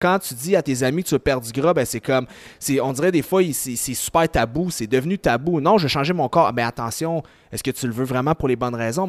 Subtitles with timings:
[0.00, 2.26] quand tu dis à tes amis que tu veux perdre du gras, ben c'est comme,
[2.58, 5.60] c'est, on dirait des fois, c'est, super tabou, c'est devenu tabou.
[5.60, 6.52] Non, je vais changer mon corps.
[6.52, 9.08] Ben attention, est-ce que tu le veux vraiment pour les bonnes raisons?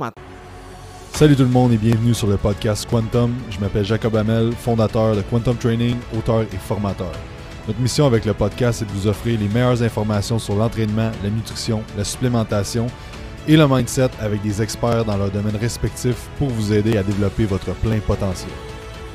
[1.13, 3.33] Salut tout le monde et bienvenue sur le podcast Quantum.
[3.52, 7.12] Je m'appelle Jacob Hamel, fondateur de Quantum Training, auteur et formateur.
[7.67, 11.29] Notre mission avec le podcast est de vous offrir les meilleures informations sur l'entraînement, la
[11.29, 12.87] nutrition, la supplémentation
[13.47, 17.45] et le mindset avec des experts dans leurs domaines respectifs pour vous aider à développer
[17.45, 18.49] votre plein potentiel.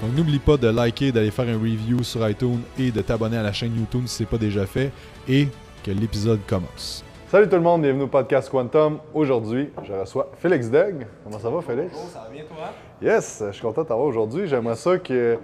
[0.04, 3.42] Donc n'oublie pas de liker, d'aller faire un review sur iTunes et de t'abonner à
[3.42, 4.92] la chaîne YouTube si ce n'est pas déjà fait
[5.26, 5.48] et
[5.82, 7.02] que l'épisode commence.
[7.28, 8.98] Salut tout le monde, bienvenue au podcast Quantum.
[9.14, 11.06] Aujourd'hui, je reçois Félix Degg.
[11.24, 11.90] Comment ça va Félix?
[11.94, 12.70] Bonjour, ça va bien toi?
[13.00, 14.46] Yes, je suis content de t'avoir aujourd'hui.
[14.46, 15.38] J'aimerais ça que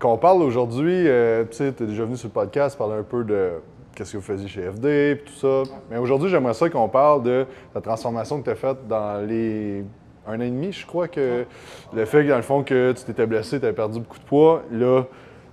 [0.00, 3.02] qu'on parle aujourd'hui, euh, tu sais, tu es déjà venu sur le podcast, parler un
[3.02, 3.60] peu de
[3.94, 5.64] qu'est-ce que vous faisiez chez FD et tout ça.
[5.90, 9.84] Mais aujourd'hui, j'aimerais ça qu'on parle de la transformation que tu as faite dans les
[10.28, 11.44] un an et demi, je crois que
[11.92, 14.24] le fait que, dans le fond, que tu t'étais blessé, tu avais perdu beaucoup de
[14.24, 15.04] poids, là,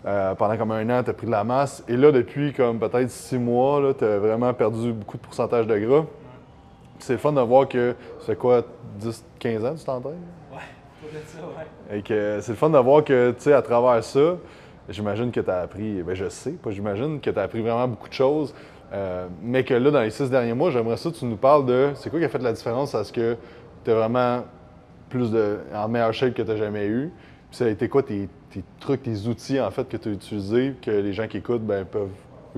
[0.06, 1.84] euh, pendant comme un an, tu as pris de la masse.
[1.88, 5.78] Et là, depuis comme peut-être six mois, tu as vraiment perdu beaucoup de pourcentage de
[5.78, 6.06] gras.
[7.00, 8.64] C'est le fun de voir que c'est quoi,
[9.00, 10.14] 10, 15 ans tu t'entraînes?
[10.52, 10.60] Ouais,
[11.02, 11.98] peut-être ça, ouais.
[11.98, 14.38] Et que c'est le fun de voir que, tu sais, à travers ça,
[14.90, 17.88] j'imagine que tu as appris, ben je sais, pas j'imagine, que tu as appris vraiment
[17.88, 18.54] beaucoup de choses.
[18.94, 21.66] Euh, mais que là, dans les six derniers mois, j'aimerais ça que tu nous parles
[21.66, 23.36] de c'est quoi qui a fait la différence à ce que
[23.84, 24.44] tu as vraiment
[25.74, 27.12] en meilleure shape que tu as jamais eu.
[27.50, 28.30] Puis ça a été quoi tes,
[28.80, 31.86] trucs, tes outils en fait que tu as utilisés, que les gens qui écoutent ben,
[31.86, 32.10] peuvent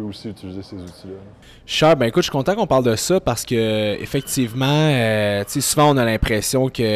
[0.04, 1.16] aussi utiliser ces outils-là?
[1.66, 5.94] Cher, ben écoute, je suis content qu'on parle de ça parce que effectivement, euh, souvent
[5.94, 6.88] on a l'impression qu'il y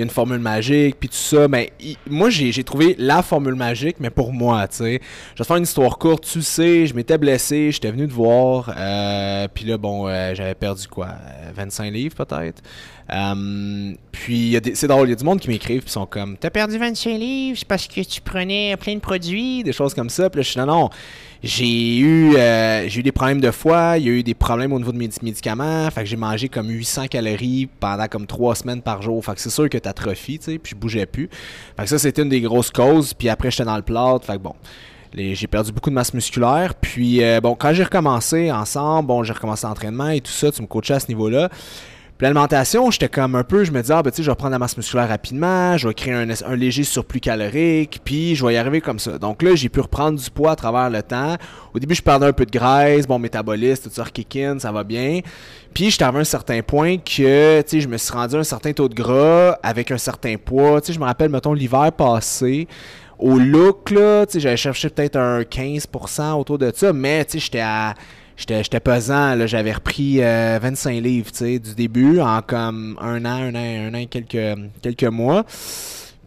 [0.00, 1.48] a une formule magique puis tout ça.
[1.48, 1.72] Mais
[2.08, 5.00] moi, j'ai trouvé la formule magique, mais pour moi, tu sais.
[5.34, 6.24] Je vais te faire une histoire courte.
[6.24, 10.54] Tu sais, je m'étais blessé, j'étais venu te voir, euh, puis là, bon, euh, j'avais
[10.54, 11.08] perdu quoi,
[11.54, 12.62] 25 livres peut-être?
[14.12, 16.78] Puis c'est drôle, il y a du monde qui m'écrivent puis sont comme, t'as perdu
[16.78, 20.30] 25 livres, c'est parce que tu prenais plein de produits, des choses comme ça.
[20.30, 20.90] Puis là, je suis non, non
[21.42, 24.72] j'ai eu, euh, j'ai eu des problèmes de foie, il y a eu des problèmes
[24.72, 25.90] au niveau de mes médicaments.
[25.90, 29.24] Fait que j'ai mangé comme 800 calories pendant comme trois semaines par jour.
[29.24, 31.30] Fait que c'est sûr que t'atrophies, tu sais, puis je bougeais plus.
[31.76, 33.14] Fait que ça, c'était une des grosses causes.
[33.14, 34.18] Puis après, j'étais dans le plat.
[34.22, 34.54] Fait que bon,
[35.14, 36.74] j'ai perdu beaucoup de masse musculaire.
[36.74, 40.60] Puis euh, bon, quand j'ai recommencé ensemble, bon, j'ai recommencé l'entraînement et tout ça, tu
[40.60, 41.48] me coachais à ce niveau-là.
[42.20, 44.34] Puis l'alimentation, j'étais comme un peu, je me disais, ah, ben, tu sais, je vais
[44.34, 48.52] prendre la masse musculaire rapidement, je vais créer un, léger surplus calorique, puis je vais
[48.52, 49.16] y arriver comme ça.
[49.16, 51.36] Donc là, j'ai pu reprendre du poids à travers le temps.
[51.72, 54.84] Au début, je perdais un peu de graisse, bon métabolisme, tout ça kick ça va
[54.84, 55.20] bien.
[55.72, 58.44] Puis j'étais à un certain point que, tu sais, je me suis rendu à un
[58.44, 60.82] certain taux de gras avec un certain poids.
[60.82, 62.68] Tu sais, je me rappelle, mettons, l'hiver passé,
[63.18, 67.32] au look, là, tu sais, j'avais cherché peut-être un 15% autour de ça, mais, tu
[67.32, 67.94] sais, j'étais à
[68.48, 69.46] j'étais pesant.
[69.46, 74.06] J'avais repris 25 euh, livres du début en comme un an, un an, un an,
[74.06, 75.44] quelques, quelques mois.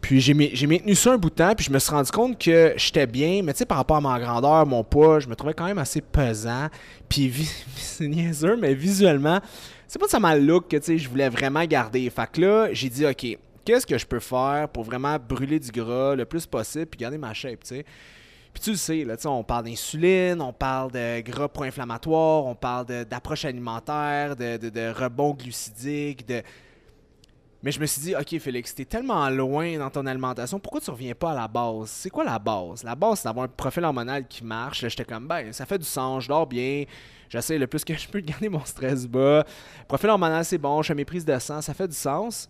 [0.03, 2.74] Puis j'ai maintenu ça un bout de temps, puis je me suis rendu compte que
[2.75, 5.53] j'étais bien, mais tu sais, par rapport à ma grandeur, mon poids, je me trouvais
[5.53, 6.68] quand même assez pesant.
[7.07, 7.31] Puis
[7.78, 9.40] c'est niaiseux, mais visuellement,
[9.88, 12.09] c'est pas ça mal look que tu sais, je voulais vraiment garder.
[12.09, 15.72] Fait que là, j'ai dit, OK, qu'est-ce que je peux faire pour vraiment brûler du
[15.72, 17.85] gras le plus possible, puis garder ma shape, tu sais?
[18.53, 22.86] Puis tu le sais, là, on parle d'insuline, on parle de gras pro-inflammatoire, on parle
[23.06, 26.44] d'approche alimentaire, de, rebond glucidique, de...
[27.63, 30.92] Mais je me suis dit, OK, Félix, t'es tellement loin dans ton alimentation, pourquoi tu
[30.92, 31.90] reviens pas à la base?
[31.90, 32.84] C'est quoi la base?
[32.84, 34.81] La base, c'est d'avoir un profil hormonal qui marche.
[34.81, 36.84] Là, j'étais comme, ben, ça fait du sens, je dors bien,
[37.30, 39.46] j'essaie le plus que je peux de garder mon stress bas.
[39.88, 42.50] Profil hormonal, c'est bon, je fais mes prises de sang, ça fait du sens.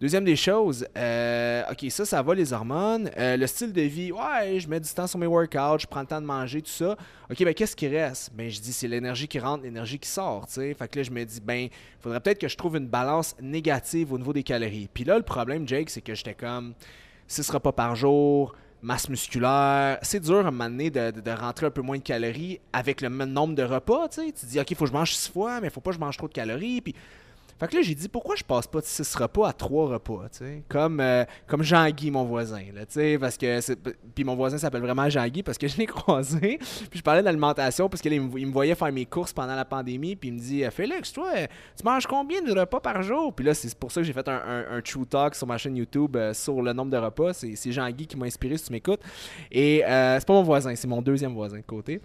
[0.00, 3.10] Deuxième des choses, euh, ok, ça, ça va les hormones.
[3.18, 6.02] Euh, le style de vie, ouais, je mets du temps sur mes workouts, je prends
[6.02, 6.96] le temps de manger, tout ça.
[7.28, 8.30] Ok, ben qu'est-ce qui reste?
[8.32, 10.72] Ben, je dis, c'est l'énergie qui rentre, l'énergie qui sort, tu sais.
[10.74, 13.34] Fait que là, je me dis, ben, il faudrait peut-être que je trouve une balance
[13.42, 14.88] négative au niveau des calories.
[14.94, 16.74] Puis là, le problème, Jake, c'est que j'étais comme,
[17.26, 19.98] ce sera pas par jour, masse musculaire.
[20.02, 23.00] C'est dur à un moment donné de, de, rentrer un peu moins de calories avec
[23.00, 24.30] le même nombre de repas, tu sais.
[24.30, 25.96] Tu dis, ok, il faut que je mange six fois, mais il faut pas que
[25.96, 26.82] je mange trop de calories.
[26.82, 26.94] Puis
[27.58, 30.28] fait que là, j'ai dit, pourquoi je passe pas de 6 repas à 3 repas,
[30.30, 30.62] tu sais?
[30.68, 33.58] Comme, euh, comme Jean-Guy, mon voisin, là, tu sais, parce que...
[34.14, 36.58] Puis mon voisin s'appelle vraiment Jean-Guy parce que je l'ai croisé,
[36.88, 40.28] puis je parlais d'alimentation parce qu'il me, voyait faire mes courses pendant la pandémie, puis
[40.28, 41.32] il me dit, Félix, toi,
[41.76, 43.34] tu manges combien de repas par jour?
[43.34, 46.16] Puis là, c'est pour ça que j'ai fait un, True Talk sur ma chaîne YouTube
[46.16, 47.32] euh, sur le nombre de repas.
[47.32, 49.00] C'est Jean-Guy qui m'a inspiré, si tu m'écoutes.
[49.50, 52.00] Et euh, c'est pas mon voisin, c'est mon deuxième voisin de côté.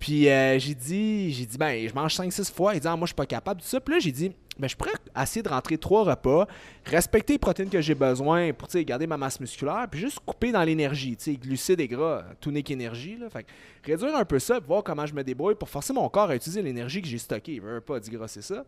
[0.00, 2.74] Puis j'ai dit, j'ai dit, ben, je mange 5-6 fois.
[2.74, 3.80] Il dit, ah, moi, je suis pas capable de ça.
[3.80, 6.46] Puis là, j'ai dit, ben, je pourrais essayer de rentrer trois repas,
[6.84, 10.62] respecter les protéines que j'ai besoin pour garder ma masse musculaire, puis juste couper dans
[10.62, 13.18] l'énergie, glucides et gras, tout n'est qu'énergie.
[13.30, 13.46] Fait
[13.84, 16.62] réduire un peu ça, voir comment je me débrouille pour forcer mon corps à utiliser
[16.62, 17.54] l'énergie que j'ai stockée.
[17.54, 18.64] Il veut pas c'est ça.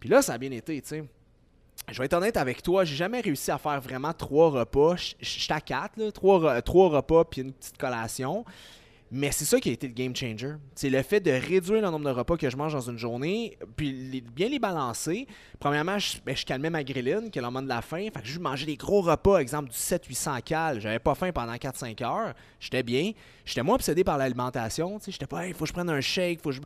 [0.00, 1.04] Puis là, ça a bien été, tu
[1.90, 4.96] je vais être honnête avec toi, j'ai jamais réussi à faire vraiment trois repas.
[4.96, 8.44] Je suis à quatre, trois, trois repas puis une petite collation.
[9.16, 10.54] Mais c'est ça qui a été le game changer.
[10.74, 13.56] C'est le fait de réduire le nombre de repas que je mange dans une journée,
[13.76, 15.28] puis bien les balancer.
[15.60, 18.08] Premièrement, je, ben, je calmais ma grilline, qui est le de la faim.
[18.12, 20.80] Fait que je mangeais des gros repas, exemple du 700-800 cal.
[20.80, 22.34] J'avais pas faim pendant 4-5 heures.
[22.58, 23.12] J'étais bien.
[23.44, 24.98] J'étais moins obsédé par l'alimentation.
[25.06, 26.60] J'étais pas, il faut que je prenne un shake, faut que je.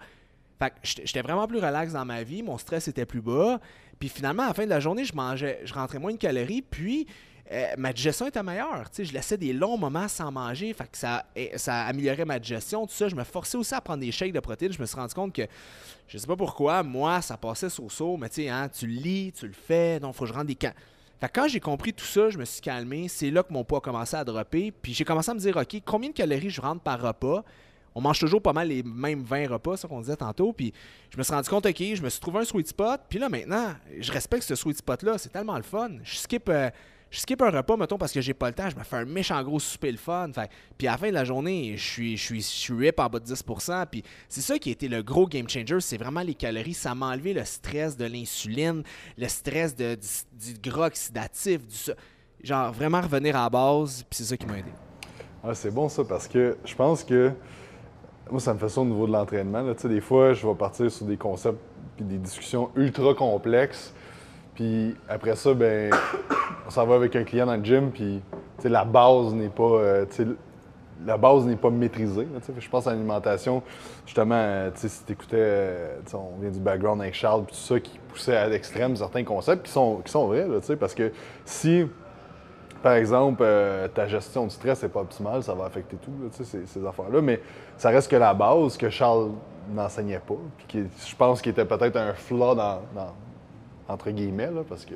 [0.58, 3.60] Fait j'étais vraiment plus relax dans ma vie, mon stress était plus bas.
[3.98, 6.62] Puis finalement, à la fin de la journée, je mangeais, je rentrais moins de calories,
[6.62, 7.06] puis
[7.50, 8.84] euh, ma digestion était meilleure.
[8.96, 12.86] je laissais des longs moments sans manger, fait que ça, eh, ça améliorait ma digestion,
[12.86, 13.08] tout ça.
[13.08, 14.72] Je me forçais aussi à prendre des shakes de protéines.
[14.72, 15.46] Je me suis rendu compte que,
[16.06, 19.46] je sais pas pourquoi, moi, ça passait sur saut mais tu hein, tu lis, tu
[19.46, 20.74] le fais, donc faut que je rende des camps.
[21.20, 23.08] Fait quand j'ai compris tout ça, je me suis calmé.
[23.08, 24.70] C'est là que mon poids a commencé à dropper.
[24.70, 27.44] Puis j'ai commencé à me dire, OK, combien de calories je rentre par repas?
[27.94, 30.52] on mange toujours pas mal les mêmes 20 repas, ça qu'on disait tantôt.
[30.52, 30.72] Puis
[31.10, 33.00] je me suis rendu compte, OK, je me suis trouvé un sweet spot.
[33.08, 35.18] Puis là, maintenant, je respecte ce sweet spot-là.
[35.18, 35.90] C'est tellement le fun.
[36.04, 36.48] Je skip.
[36.48, 36.70] Euh,
[37.10, 39.04] je skip un repas, mettons, parce que j'ai pas le temps, je me fais un
[39.04, 40.30] méchant gros souper le fun.
[40.34, 43.00] Fait, puis à la fin de la journée, je suis, je suis, je suis rip
[43.00, 43.86] en bas de 10%.
[43.90, 46.74] Puis c'est ça qui a été le gros game changer, c'est vraiment les calories.
[46.74, 48.82] Ça m'a enlevé le stress de l'insuline,
[49.16, 51.92] le stress de, du, gras oxydatif, du,
[52.42, 54.70] genre vraiment revenir à la base, puis c'est ça qui m'a aidé.
[55.42, 57.32] Ah, c'est bon ça, parce que je pense que
[58.30, 59.64] moi, ça me fait ça au niveau de l'entraînement.
[59.72, 61.60] Des fois, je vais partir sur des concepts
[61.96, 63.94] puis des discussions ultra complexes.
[64.58, 65.88] Puis après ça, ben,
[66.66, 68.20] on s'en va avec un client dans le gym, puis
[68.64, 70.04] la base n'est pas, euh,
[71.06, 72.26] la base n'est pas maîtrisée.
[72.58, 73.62] je pense à l'alimentation,
[74.04, 78.00] justement, euh, si tu écoutais, euh, on vient du background avec Charles, tout ça, qui
[78.08, 81.12] poussait à l'extrême certains concepts qui sont, qui sont vrais, parce que
[81.44, 81.86] si
[82.82, 86.66] par exemple, euh, ta gestion du stress n'est pas optimale, ça va affecter tout, ces,
[86.66, 87.20] ces affaires-là.
[87.20, 87.40] Mais
[87.76, 89.30] ça reste que la base que Charles
[89.72, 90.34] n'enseignait pas,
[90.66, 92.80] puis je pense qu'il était peut-être un flaw dans,
[93.88, 94.94] entre guillemets, parce que.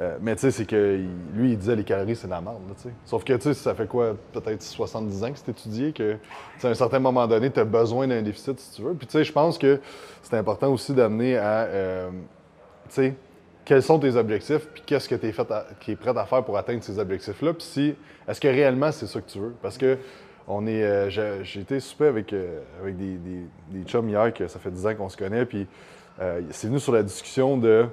[0.00, 1.00] Euh, mais tu sais, c'est que
[1.34, 2.58] lui, il disait les calories, c'est de la merde.
[3.04, 6.16] Sauf que tu sais, ça fait quoi, peut-être 70 ans que c'est étudié, que
[6.62, 8.94] à un certain moment donné, tu as besoin d'un déficit si tu veux.
[8.94, 9.80] Puis tu sais, je pense que
[10.22, 11.62] c'est important aussi d'amener à.
[11.62, 12.10] Euh,
[12.88, 13.14] tu sais,
[13.64, 16.82] quels sont tes objectifs, puis qu'est-ce que tu es, est prêt à faire pour atteindre
[16.82, 17.94] ces objectifs-là, puis si,
[18.28, 19.54] est-ce que réellement c'est ça que tu veux?
[19.62, 19.96] Parce que
[20.46, 21.08] on est, euh,
[21.42, 22.34] j'ai été super avec,
[22.82, 23.16] avec des,
[23.70, 25.66] des, chums hier, que ça fait 10 ans qu'on se connaît, puis
[26.50, 27.88] c'est venu sur la discussion de,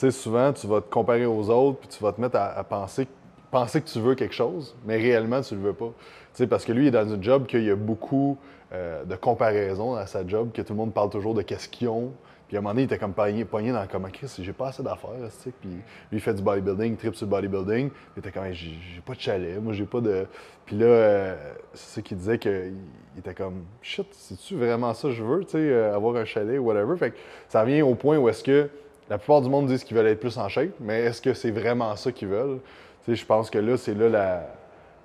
[0.00, 3.06] sais, souvent tu vas te comparer aux autres, puis tu vas te mettre à, penser,
[3.50, 5.92] penser que tu veux quelque chose, mais réellement tu le veux pas.
[6.32, 8.38] Tu sais, parce que lui, il est dans un job qu'il y a beaucoup
[8.72, 12.10] de comparaisons à sa job, que tout le monde parle toujours de qu'est-ce qu'ils ont,
[12.46, 14.68] puis à un moment donné, il était comme pogné, pogné dans comme Chris, j'ai pas
[14.68, 15.10] assez d'affaires,
[15.42, 15.50] tu.
[15.60, 15.82] Puis lui,
[16.12, 17.90] il fait du bodybuilding, trip sur le bodybuilding.
[18.16, 20.26] Il était comme, j'ai pas de chalet, moi, j'ai pas de.
[20.66, 22.74] Puis là, euh, c'est ça qu'il disait qu'il
[23.18, 26.58] était comme, shit, c'est-tu vraiment ça que je veux, tu sais, euh, avoir un chalet
[26.58, 26.96] whatever?
[26.98, 27.16] Fait que
[27.48, 28.68] ça vient au point où est-ce que
[29.08, 31.50] la plupart du monde disent qu'ils veulent être plus en shape, mais est-ce que c'est
[31.50, 32.60] vraiment ça qu'ils veulent?
[33.04, 34.46] Tu sais, je pense que là, c'est là la,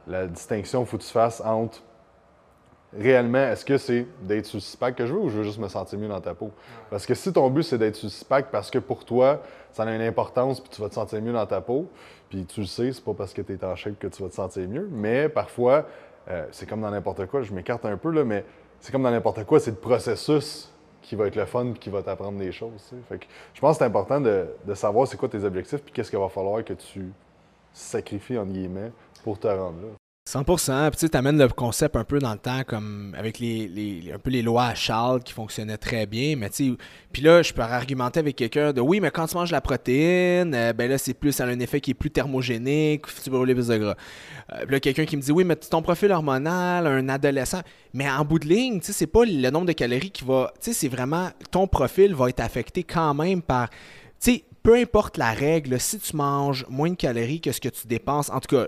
[0.07, 1.81] la distinction qu'il faut que tu fasses entre
[2.97, 4.49] réellement, est-ce que c'est d'être
[4.79, 6.51] pack que je veux ou je veux juste me sentir mieux dans ta peau?
[6.89, 9.41] Parce que si ton but, c'est d'être pack parce que pour toi,
[9.71, 11.87] ça a une importance puis tu vas te sentir mieux dans ta peau,
[12.29, 14.29] puis tu le sais, c'est pas parce que tu es en shape que tu vas
[14.29, 15.85] te sentir mieux, mais parfois,
[16.29, 18.43] euh, c'est comme dans n'importe quoi, je m'écarte un peu, là, mais
[18.79, 22.03] c'est comme dans n'importe quoi, c'est le processus qui va être le fun qui va
[22.03, 22.93] t'apprendre des choses.
[23.07, 25.93] Fait que je pense que c'est important de, de savoir c'est quoi tes objectifs puis
[25.93, 27.11] qu'est-ce qu'il va falloir que tu
[27.73, 28.91] sacrifies, entre guillemets,
[29.23, 29.98] pour te rendre là.
[30.29, 30.91] 100%.
[30.91, 34.29] Puis tu amènes le concept un peu dans le temps, comme avec les, un peu
[34.29, 36.35] les lois à Charles qui fonctionnaient très bien.
[36.35, 36.77] Mais tu
[37.11, 40.53] puis là, je peux argumenter avec quelqu'un de oui, mais quand tu manges la protéine,
[40.53, 43.55] euh, ben là, c'est plus, ça a un effet qui est plus thermogénique, tu brûler
[43.55, 43.95] plus de gras.
[44.53, 47.61] Euh, puis là, quelqu'un qui me dit oui, mais ton profil hormonal, un adolescent.
[47.93, 50.53] Mais en bout de ligne, tu sais, c'est pas le nombre de calories qui va.
[50.61, 53.69] Tu c'est vraiment ton profil va être affecté quand même par.
[53.69, 53.77] Tu
[54.33, 57.87] sais, peu importe la règle, si tu manges moins de calories que ce que tu
[57.87, 58.67] dépenses, en tout cas,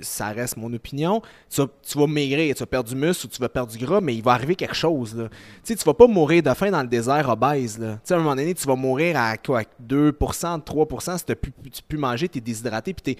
[0.00, 1.62] ça reste mon opinion, tu
[1.94, 4.22] vas, maigrir, tu vas perdre du muscle ou tu vas perdre du gras, mais il
[4.22, 5.28] va arriver quelque chose.
[5.64, 7.78] Tu ne vas pas mourir de faim dans le désert obèse.
[7.78, 7.98] Là.
[8.08, 11.52] à un moment donné, tu vas mourir à quoi, 2% 3 si tu plus,
[11.86, 12.94] plus manger, tu es déshydraté.
[12.94, 13.16] Puis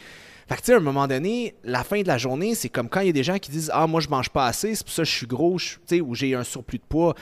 [0.48, 3.06] fait que, à un moment donné, la fin de la journée, c'est comme quand il
[3.06, 5.02] y a des gens qui disent Ah, moi, je mange pas assez, c'est pour ça
[5.02, 7.14] que je suis gros, ou j'ai un surplus de poids.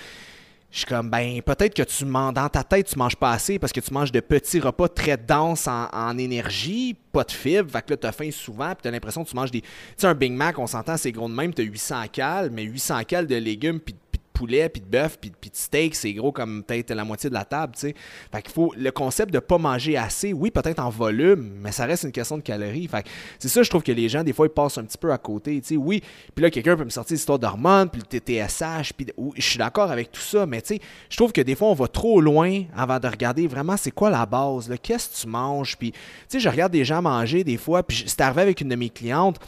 [0.70, 3.58] Je suis comme, ben, peut-être que tu manges, dans ta tête, tu manges pas assez
[3.58, 7.82] parce que tu manges de petits repas très denses en, énergie, pas de fibres, fait
[7.82, 9.62] que là, as faim souvent, puis as l'impression que tu manges des.
[9.62, 12.62] Tu sais, un Big Mac, on s'entend, c'est gros de même, as 800 cales, mais
[12.62, 13.96] 800 cales de légumes, puis,
[14.40, 17.44] poulet, puis de bœuf, puis, de steak, c'est gros comme peut-être la moitié de la
[17.44, 17.94] table, tu sais.
[18.32, 21.84] Fait qu'il faut le concept de pas manger assez, oui, peut-être en volume, mais ça
[21.84, 22.88] reste une question de calories.
[22.88, 23.04] Fait
[23.38, 25.18] c'est ça, je trouve que les gens, des fois, ils passent un petit peu à
[25.18, 25.76] côté, tu sais.
[25.76, 26.02] Oui,
[26.34, 29.06] puis là, quelqu'un peut me sortir l'histoire d'hormones, puis le TSH, puis
[29.36, 30.80] je suis d'accord avec tout ça, mais tu sais,
[31.10, 34.08] je trouve que des fois, on va trop loin avant de regarder vraiment c'est quoi
[34.08, 37.58] la base, qu'est-ce que tu manges, puis tu sais, je regarde des gens manger des
[37.58, 39.38] fois, puis c'est arrivé avec une de mes clientes,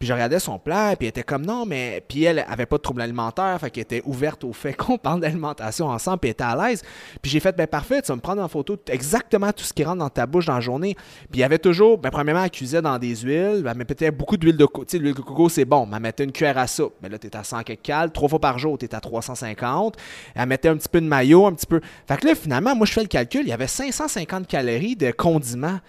[0.00, 2.02] puis je regardais son plat, puis elle était comme non, mais.
[2.08, 5.20] Puis elle avait pas de trouble alimentaire, fait qu'elle était ouverte au fait qu'on parle
[5.20, 6.82] d'alimentation ensemble, elle était à l'aise.
[7.22, 9.84] Puis j'ai fait, ben parfait, tu vas me prendre en photo exactement tout ce qui
[9.84, 10.94] rentre dans ta bouche dans la journée.
[10.94, 14.36] Puis il y avait toujours, ben premièrement, elle cuisait dans des huiles, elle mettait beaucoup
[14.36, 14.84] d'huile de coco.
[14.84, 16.94] Tu sais, l'huile de coco, c'est bon, mais elle mettait une cuillère à soupe.
[17.02, 19.96] Mais là, t'es à 100 quelques cales, trois fois par jour, t'es à 350.
[20.34, 21.80] Elle mettait un petit peu de maillot, un petit peu.
[22.06, 25.10] Fait que là, finalement, moi, je fais le calcul, il y avait 550 calories de
[25.10, 25.80] condiments.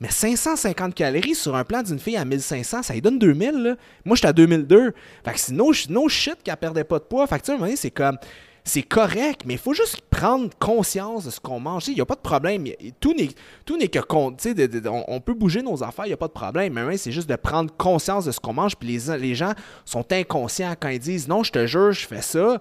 [0.00, 3.50] Mais 550 calories sur un plan d'une fille à 1500, ça lui donne 2000.
[3.50, 3.76] Là.
[4.04, 4.94] Moi, j'étais à 2002.
[5.24, 7.26] Fait que c'est no, no shit qu'elle perdait pas de poids.
[7.26, 8.16] Fait que tu sais, c'est comme.
[8.64, 11.88] C'est correct, mais il faut juste prendre conscience de ce qu'on mange.
[11.88, 12.66] Il n'y a pas de problème.
[13.00, 13.28] Tout n'est,
[13.88, 14.88] que.
[14.88, 16.74] on, on, peut bouger nos affaires, il n'y a pas de problème.
[16.74, 18.76] Mais c'est juste de prendre conscience de ce qu'on mange.
[18.76, 19.52] Puis les, les gens
[19.86, 22.60] sont inconscients quand ils disent Non, je te jure, je fais ça.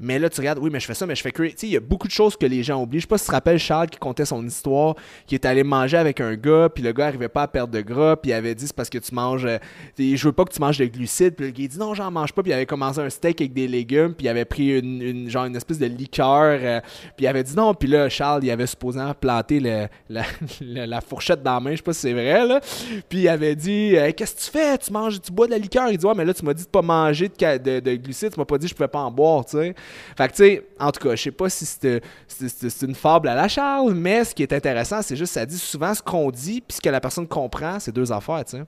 [0.00, 1.42] Mais là, tu regardes, oui, mais je fais ça, mais je fais que.
[1.42, 3.00] Tu sais, il y a beaucoup de choses que les gens oublient.
[3.00, 4.94] Je sais pas si tu te rappelles Charles qui contait son histoire,
[5.26, 7.80] qui est allé manger avec un gars, puis le gars arrivait pas à perdre de
[7.80, 9.44] gras, puis il avait dit c'est parce que tu manges.
[9.44, 9.58] Euh,
[9.98, 11.34] je veux pas que tu manges de glucides.
[11.34, 12.42] Puis le gars, il dit non, j'en mange pas.
[12.42, 15.46] Puis il avait commencé un steak avec des légumes, puis il avait pris une, genre
[15.46, 16.80] une espèce de liqueur, euh,
[17.16, 17.74] puis il avait dit non.
[17.74, 21.82] Puis là, Charles, il avait supposément planté le, la, fourchette dans la main, je sais
[21.82, 22.60] pas si c'est vrai, là.
[23.08, 24.78] Puis il avait dit qu'est-ce que tu fais?
[24.78, 25.88] Tu manges, tu bois de la liqueur?
[25.90, 28.32] Il dit ouais, mais là, tu m'as dit de pas manger de, de, de glucides,
[28.32, 29.74] tu m'as pas dit je pouvais pas en boire, tu sais.
[30.16, 33.34] Fait que, tu sais, en tout cas, je sais pas si c'est une fable à
[33.34, 36.60] la Charles, mais ce qui est intéressant, c'est juste ça dit souvent ce qu'on dit,
[36.60, 38.64] puis ce que la personne comprend, c'est deux affaires, tu sais.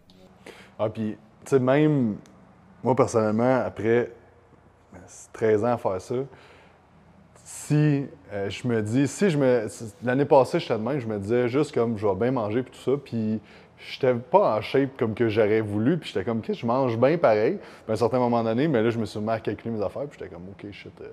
[0.79, 2.17] Ah, puis, tu sais, même
[2.83, 4.11] moi, personnellement, après
[5.33, 6.15] 13 ans à faire ça,
[7.45, 9.67] si euh, je me dis, si je me.
[10.03, 12.91] L'année passée, de même, je me disais juste comme je vais bien manger, puis tout
[12.91, 13.41] ça, puis
[13.89, 17.17] j'étais pas en shape comme que j'aurais voulu, puis j'étais comme, OK, je mange bien
[17.19, 17.59] pareil,
[17.89, 20.07] à un certain moment donné, mais là, je me suis mis à calculer mes affaires,
[20.07, 21.09] puis j'étais comme, OK, shit, euh,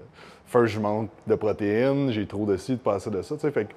[0.45, 3.51] first, je manque de protéines, j'ai trop de ci, de passer de ça, tu sais,
[3.51, 3.67] fait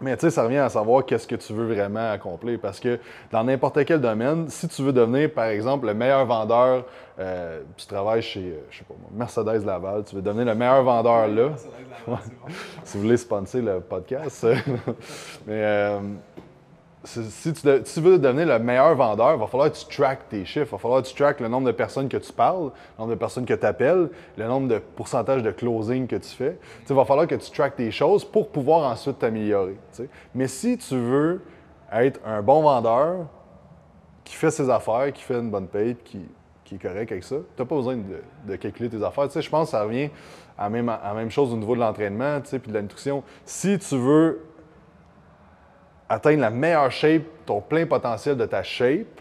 [0.00, 2.58] mais tu sais, ça revient à savoir qu'est-ce que tu veux vraiment accomplir.
[2.60, 2.98] Parce que
[3.32, 6.84] dans n'importe quel domaine, si tu veux devenir, par exemple, le meilleur vendeur,
[7.18, 10.54] euh, tu travailles chez, euh, je sais pas moi, Mercedes Laval, tu veux devenir le
[10.54, 11.50] meilleur vendeur là.
[12.84, 14.46] si vous voulez sponsor le podcast.
[15.46, 16.00] mais euh,
[17.06, 20.66] si tu, veux devenir le meilleur vendeur, il va falloir que tu track tes chiffres,
[20.66, 23.10] il va falloir que tu track le nombre de personnes que tu parles, le nombre
[23.10, 26.58] de personnes que tu appelles, le nombre de pourcentage de closing que tu fais.
[26.88, 29.76] il va falloir que tu track tes choses pour pouvoir ensuite t'améliorer.
[30.34, 31.42] Mais si tu veux
[31.92, 33.26] être un bon vendeur
[34.24, 36.18] qui fait ses affaires, qui fait une bonne paye, qui,
[36.72, 39.28] est correct avec ça, tu n'as pas besoin de, calculer tes affaires.
[39.32, 40.10] je pense que ça revient
[40.58, 43.22] à la même, à même chose au niveau de l'entraînement puis de la nutrition.
[43.44, 44.45] Si tu veux
[46.08, 49.20] atteindre la meilleure shape, ton plein potentiel de ta shape,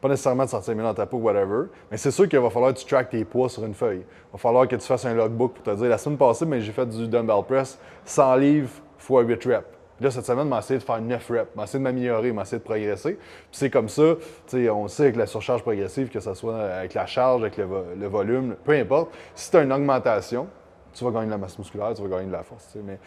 [0.00, 2.74] pas nécessairement de sortir mieux dans ta peau, whatever, mais c'est sûr qu'il va falloir
[2.74, 4.02] que tu track tes poids sur une feuille.
[4.02, 6.60] Il va falloir que tu fasses un logbook pour te dire la semaine passée, mais
[6.60, 9.64] j'ai fait du dumbbell press 100 livres x 8 reps.
[10.00, 12.58] Là, cette semaine, m'a essayé de faire 9 reps, m'a essayé de m'améliorer, m'a essayé
[12.58, 13.14] de progresser.
[13.14, 14.14] Puis c'est comme ça,
[14.52, 18.56] on sait avec la surcharge progressive, que ce soit avec la charge, avec le, volume,
[18.64, 19.10] peu importe.
[19.34, 20.48] Si tu as une augmentation,
[20.92, 22.76] tu vas gagner de la masse musculaire, tu vas gagner de la force.
[22.84, 22.98] Mais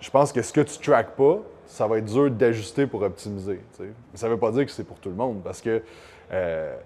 [0.00, 3.60] je pense que ce que tu traques pas, ça va être dur d'ajuster pour optimiser.
[3.80, 5.82] Mais ça veut pas dire que c'est pour tout le monde parce que,
[6.32, 6.76] euh,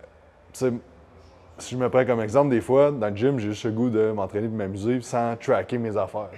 [0.52, 3.90] si je me prends comme exemple, des fois, dans le gym, j'ai juste le goût
[3.90, 6.30] de m'entraîner et m'amuser sans tracker mes affaires.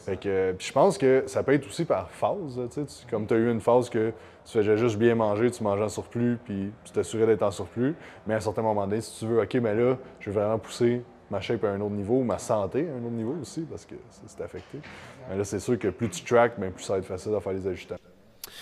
[0.00, 2.60] Fait que, je pense que ça peut être aussi par phase.
[3.10, 4.12] Comme tu as eu une phase que
[4.44, 7.94] tu faisais juste bien manger, tu mangeais en surplus, puis tu t'assurais d'être en surplus.
[8.26, 10.58] Mais à un certain moment donné, si tu veux, OK, mais là, je veux vraiment
[10.58, 11.02] pousser
[11.32, 13.94] ma shape à un autre niveau, ma santé à un autre niveau aussi, parce que
[14.26, 14.78] c'est affecté.
[15.28, 17.40] Mais là, c'est sûr que plus tu tracks, bien, plus ça va être facile à
[17.40, 17.98] faire les ajustements.
[18.44, 18.52] Tu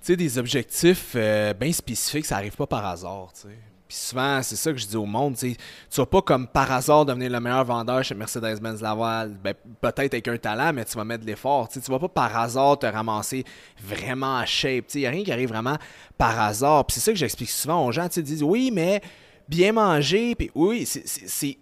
[0.00, 3.56] sais, des objectifs euh, bien spécifiques, ça n'arrive pas par hasard, tu sais.
[3.88, 5.54] Puis souvent, c'est ça que je dis au monde, tu
[5.96, 10.26] vas pas comme par hasard devenir le meilleur vendeur chez Mercedes-Benz Laval, ben, peut-être avec
[10.26, 11.68] un talent, mais tu vas mettre de l'effort.
[11.68, 13.44] Tu vas pas par hasard te ramasser
[13.80, 14.86] vraiment à shape.
[14.94, 15.76] Il n'y a rien qui arrive vraiment
[16.18, 16.84] par hasard.
[16.84, 18.08] Puis c'est ça que j'explique souvent aux gens.
[18.16, 19.00] Ils disent oui, mais
[19.48, 21.56] bien manger, puis oui, c'est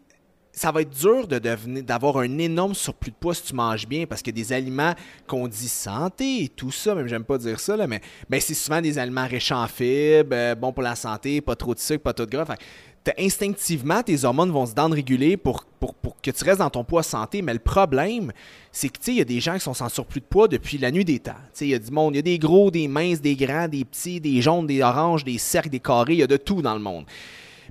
[0.54, 3.86] ça va être dur de devenir, d'avoir un énorme surplus de poids si tu manges
[3.86, 4.94] bien, parce que des aliments
[5.26, 8.80] qu'on dit santé tout ça, même j'aime pas dire ça, là, mais ben, c'est souvent
[8.80, 12.12] des aliments riches en fibres, euh, bons pour la santé, pas trop de sucre, pas
[12.12, 12.46] trop de gras.
[13.18, 17.42] instinctivement, tes hormones vont se down-réguler pour, pour, que tu restes dans ton poids santé.
[17.42, 18.32] Mais le problème,
[18.72, 20.90] c'est que il y a des gens qui sont sans surplus de poids depuis la
[20.90, 21.32] nuit des temps.
[21.60, 23.84] Il y a du monde, il y a des gros, des minces, des grands, des
[23.84, 26.74] petits, des jaunes, des oranges, des cercles, des carrés, il y a de tout dans
[26.74, 27.04] le monde.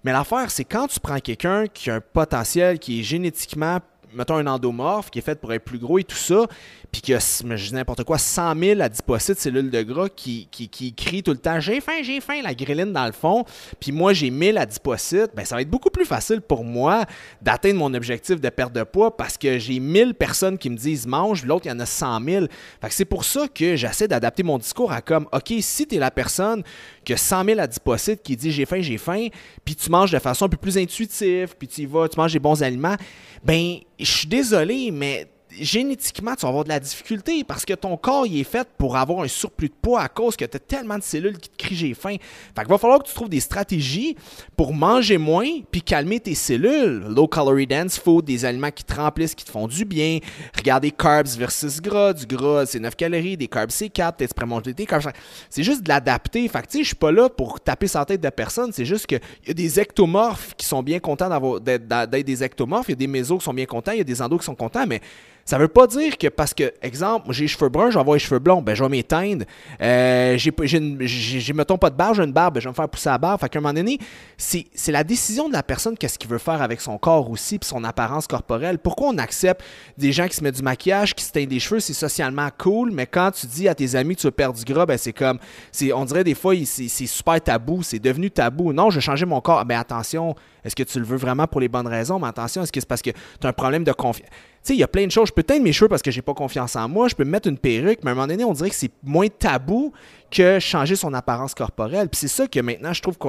[0.03, 3.79] Mais l'affaire, c'est quand tu prends quelqu'un qui a un potentiel qui est génétiquement
[4.13, 6.45] mettons, un endomorphe qui est fait pour être plus gros et tout ça,
[6.91, 10.47] puis qu'il y a, je dis n'importe quoi, 100 000 adipocytes, cellules de gras qui,
[10.51, 13.45] qui, qui crient tout le temps J'ai faim, j'ai faim, la gréline dans le fond,
[13.79, 17.05] puis moi j'ai 1000 adipocytes, ben ça va être beaucoup plus facile pour moi
[17.41, 21.07] d'atteindre mon objectif de perte de poids parce que j'ai 1000 personnes qui me disent
[21.07, 22.45] mange, l'autre il y en a 100 000.
[22.81, 25.95] Fait que c'est pour ça que j'essaie d'adapter mon discours à comme OK, si tu
[25.95, 26.63] es la personne
[27.03, 29.27] qui a 100 000 adipocytes qui dit j'ai faim, j'ai faim,
[29.63, 32.33] puis tu manges de façon un peu plus intuitive, puis tu y vas, tu manges
[32.33, 32.95] des bons aliments,
[33.43, 35.27] ben je suis désolé, mais
[35.59, 38.95] génétiquement, tu vas avoir de la difficulté parce que ton corps il est fait pour
[38.95, 41.57] avoir un surplus de poids à cause que tu as tellement de cellules qui te
[41.57, 42.15] crient j'ai faim.
[42.55, 44.15] Fait va falloir que tu trouves des stratégies
[44.55, 47.03] pour manger moins puis calmer tes cellules.
[47.07, 50.19] Low calorie dense food, des aliments qui te remplissent, qui te font du bien.
[50.55, 52.13] Regarder carbs versus gras.
[52.13, 54.17] Du gras, c'est 9 calories, des carbs, c'est 4.
[54.17, 55.11] Peut-être tu manger des carbs.
[55.49, 56.47] C'est juste de l'adapter.
[56.47, 58.71] Fait que tu sais, je suis pas là pour taper sur la tête de personne.
[58.71, 62.89] C'est juste qu'il y a des ectomorphes qui sont bien contents d'être des ectomorphes.
[62.89, 63.91] Il y a des mésos qui sont bien contents.
[63.91, 64.85] Il y a des endos qui sont contents.
[64.87, 65.01] Mais
[65.45, 68.15] ça veut pas dire que parce que, exemple, j'ai les cheveux bruns, je vais avoir
[68.15, 69.45] les cheveux blonds, ben je vais m'éteindre.
[69.81, 73.09] Euh, j'ai, mettons, pas de barbe, j'ai une barbe, ben, je vais me faire pousser
[73.09, 73.41] la barbe.
[73.41, 73.99] Fait qu'à un moment donné,
[74.37, 77.67] c'est, la décision de la personne qu'est-ce qu'il veut faire avec son corps aussi, puis
[77.67, 78.79] son apparence corporelle.
[78.79, 79.63] Pourquoi on accepte
[79.97, 82.91] des gens qui se mettent du maquillage, qui se teignent des cheveux, c'est socialement cool,
[82.91, 85.13] mais quand tu dis à tes amis que tu veux perdre du gras, ben c'est
[85.13, 85.39] comme,
[85.93, 88.71] on dirait des fois, c'est, super tabou, c'est devenu tabou.
[88.71, 89.65] Non, je vais changer mon corps.
[89.65, 92.19] Ben attention, est-ce que tu le veux vraiment pour les bonnes raisons?
[92.19, 94.29] Mais attention, est-ce que c'est parce que tu as un problème de confiance?
[94.29, 95.27] Tu sais, il y a plein de choses.
[95.27, 97.09] Je peux teindre mes cheveux parce que j'ai pas confiance en moi.
[97.09, 98.91] Je peux me mettre une perruque, mais à un moment donné, on dirait que c'est
[99.03, 99.91] moins tabou
[100.31, 102.07] que changer son apparence corporelle.
[102.07, 103.27] Puis c'est ça que maintenant, je trouve que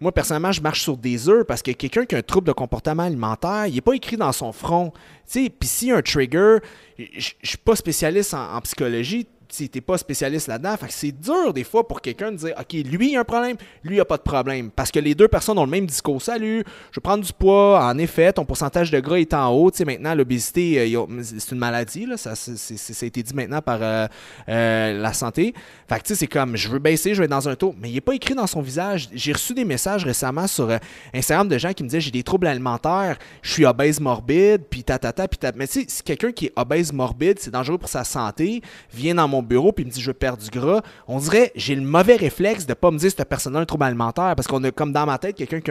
[0.00, 2.52] moi, personnellement, je marche sur des œufs parce que quelqu'un qui a un trouble de
[2.52, 4.90] comportement alimentaire, il n'est pas écrit dans son front.
[5.30, 6.58] Tu sais, puis s'il y a un trigger,
[6.98, 10.76] je suis pas spécialiste en psychologie tu n'es pas spécialiste là-dedans.
[10.88, 13.96] C'est dur des fois pour quelqu'un de dire OK, lui il a un problème, lui
[13.96, 14.70] il a pas de problème.
[14.70, 16.22] Parce que les deux personnes ont le même discours.
[16.22, 17.84] Salut, je vais prendre du poids.
[17.84, 19.70] En effet, ton pourcentage de gras est en haut.
[19.84, 22.06] Maintenant, l'obésité, euh, c'est une maladie.
[22.06, 22.16] Là.
[22.16, 24.06] Ça, ça, a été dit maintenant par euh,
[24.48, 25.54] euh, la santé.
[25.88, 27.74] Fait que c'est comme je veux baisser, je vais être dans un taux.
[27.78, 29.08] Mais il n'est pas écrit dans son visage.
[29.12, 30.70] J'ai reçu des messages récemment sur
[31.14, 34.84] Instagram de gens qui me disaient j'ai des troubles alimentaires, je suis obèse morbide, puis
[34.84, 35.52] ta ta ta, puis ta.
[35.52, 39.14] Mais tu sais, si quelqu'un qui est obèse morbide, c'est dangereux pour sa santé, vient
[39.14, 41.82] dans mon bureau puis il me dit je perdre du gras, on dirait j'ai le
[41.82, 44.70] mauvais réflexe de pas me dire cette personne a un trouble alimentaire parce qu'on a
[44.70, 45.70] comme dans ma tête quelqu'un qui,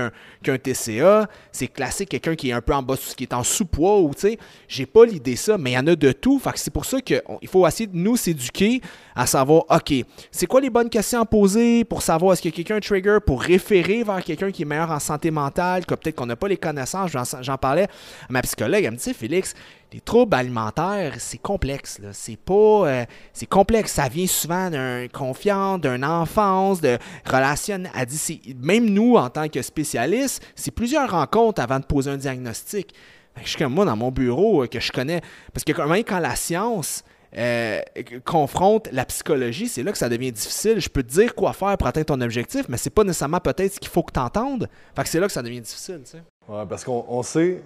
[0.50, 3.44] a un TCA, c'est classique quelqu'un qui est un peu en bas qui est en
[3.44, 6.40] sous-poids ou tu sais, j'ai pas l'idée ça, mais il y en a de tout,
[6.40, 8.82] fait que c'est pour ça qu'il faut essayer de nous s'éduquer
[9.16, 9.94] à savoir OK,
[10.32, 12.80] c'est quoi les bonnes questions à poser pour savoir est-ce qu'il y a quelqu'un un
[12.80, 16.36] trigger pour référer vers quelqu'un qui est meilleur en santé mentale, que peut-être qu'on n'a
[16.36, 17.88] pas les connaissances, j'en parlais à
[18.30, 19.54] ma psychologue, elle me dit Félix,
[19.92, 22.00] les troubles alimentaires, c'est complexe.
[22.12, 22.54] C'est pas.
[22.54, 23.94] Euh, c'est complexe.
[23.94, 27.84] Ça vient souvent d'un confiant, d'une enfance, de relations.
[28.08, 32.94] Dit, même nous, en tant que spécialistes, c'est plusieurs rencontres avant de poser un diagnostic.
[33.42, 35.22] Je suis comme moi dans mon bureau euh, que je connais.
[35.54, 37.04] Parce que même quand la science.
[37.38, 37.82] Euh,
[38.26, 40.80] confronte la psychologie, c'est là que ça devient difficile.
[40.80, 43.76] Je peux te dire quoi faire pour atteindre ton objectif, mais c'est pas nécessairement peut-être
[43.76, 44.68] ce qu'il faut que tu entendes.
[45.06, 46.02] C'est là que ça devient difficile.
[46.06, 46.24] Tu sais.
[46.48, 47.62] Ouais, parce qu'on sait,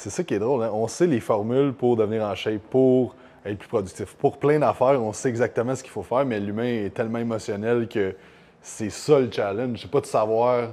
[0.00, 0.62] c'est ça qui est drôle.
[0.62, 0.70] Hein.
[0.72, 4.14] On sait les formules pour devenir en shape, pour être plus productif.
[4.14, 7.86] Pour plein d'affaires, on sait exactement ce qu'il faut faire, mais l'humain est tellement émotionnel
[7.86, 8.16] que
[8.62, 9.78] c'est ça le challenge.
[9.82, 10.70] C'est pas de savoir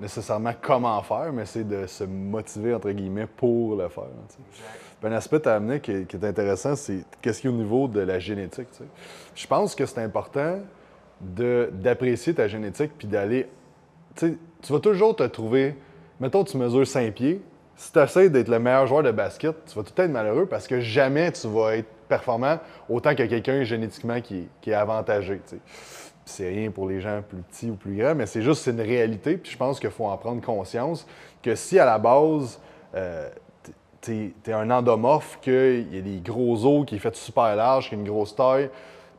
[0.00, 4.04] nécessairement comment faire, mais c'est de se motiver, entre guillemets, pour le faire.
[5.04, 8.00] un aspect à amener qui est, intéressant, c'est qu'est-ce qu'il y a au niveau de
[8.00, 8.68] la génétique.
[9.36, 10.58] Je pense que c'est important
[11.20, 13.48] d'apprécier ta génétique puis d'aller.
[14.16, 14.36] Tu
[14.68, 15.76] vas toujours te trouver.
[16.18, 17.40] Mettons, tu mesures 5 pieds,
[17.78, 20.66] si tu essaies d'être le meilleur joueur de basket, tu vas tout être malheureux parce
[20.66, 25.40] que jamais tu vas être performant autant que quelqu'un génétiquement qui, est avantagé.
[26.24, 29.36] C'est rien pour les gens plus petits ou plus grands, mais c'est juste une réalité.
[29.36, 31.06] Puis je pense qu'il faut en prendre conscience
[31.40, 32.60] que si à la base,
[32.96, 33.30] euh,
[34.00, 37.90] tu es, un endomorphe, qu'il y a des gros os, qui est fait super large,
[37.90, 38.70] qui a une grosse taille,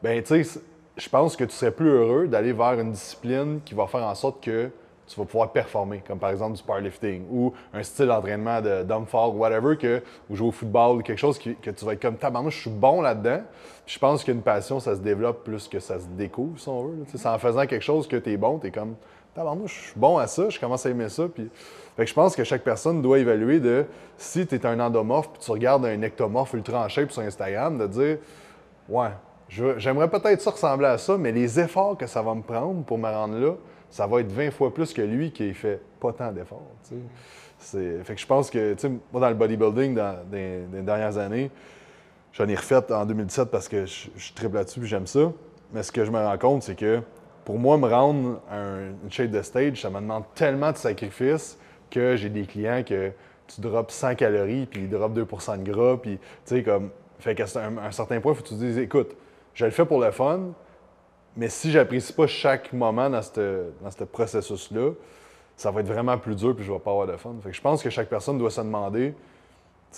[0.04, 0.60] ben tu sais,
[0.98, 4.16] je pense que tu serais plus heureux d'aller vers une discipline qui va faire en
[4.16, 4.70] sorte que
[5.10, 9.36] tu vas pouvoir performer, comme par exemple du powerlifting ou un style d'entraînement d'homme fort,
[9.36, 12.56] whatever, que, ou jouer au football, ou quelque chose que tu vas être comme tabarnouche,
[12.56, 13.42] je suis bon là-dedans.
[13.88, 17.06] je pense qu'une passion, ça se développe plus que ça se découvre, si on veut.
[17.16, 18.96] C'est en faisant quelque chose que tu es bon, tu es comme
[19.34, 21.28] tabarnouche, je suis bon à ça, je commence à aimer ça.
[21.28, 21.50] Puis...
[21.98, 25.32] Fait que je pense que chaque personne doit évaluer de si tu es un endomorphe
[25.32, 28.18] puis tu regardes un ectomorphe ultra en shape sur Instagram, de dire
[28.88, 29.10] Ouais,
[29.50, 32.98] j'aimerais peut-être ça ressembler à ça, mais les efforts que ça va me prendre pour
[32.98, 33.54] me rendre là,
[33.90, 36.68] ça va être 20 fois plus que lui qui fait pas tant d'efforts.
[37.60, 38.76] Fait que je pense que,
[39.12, 41.52] moi, dans le bodybuilding, dans, les dernières années,
[42.34, 45.32] j'en ai refait en 2017 parce que je, suis triple là-dessus et j'aime ça.
[45.74, 47.02] Mais ce que je me rends compte, c'est que
[47.46, 51.58] pour moi, me rendre une shape de stage, ça me demande tellement de sacrifices
[51.90, 53.12] que j'ai des clients que
[53.48, 56.92] tu drops 100 calories, puis il drop 2% de gras, puis tu sais, comme.
[57.18, 59.14] Fait qu'à un, un certain point, il faut que tu te dises, écoute,
[59.54, 60.54] je le fais pour le fun,
[61.40, 64.92] mais si j'apprécie pas chaque moment dans ce processus-là,
[65.56, 67.34] ça va être vraiment plus dur, puis je vais pas avoir de fun.
[67.42, 69.14] Fait que je pense que chaque personne doit se demander,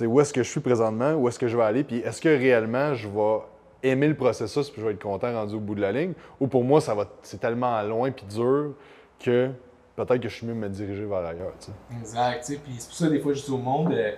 [0.02, 2.30] où est-ce que je suis présentement, où est-ce que je vais aller, puis est-ce que
[2.30, 3.40] réellement je vais
[3.82, 6.46] aimer le processus, puis je vais être content rendu au bout de la ligne, ou
[6.46, 8.74] pour moi, ça va, c'est tellement loin puis dur
[9.20, 9.50] que
[9.96, 11.54] peut-être que je suis mieux me diriger vers ailleurs.
[12.00, 12.46] Exact.
[12.46, 14.12] Puis c'est pour ça, des fois, je dis au monde, euh,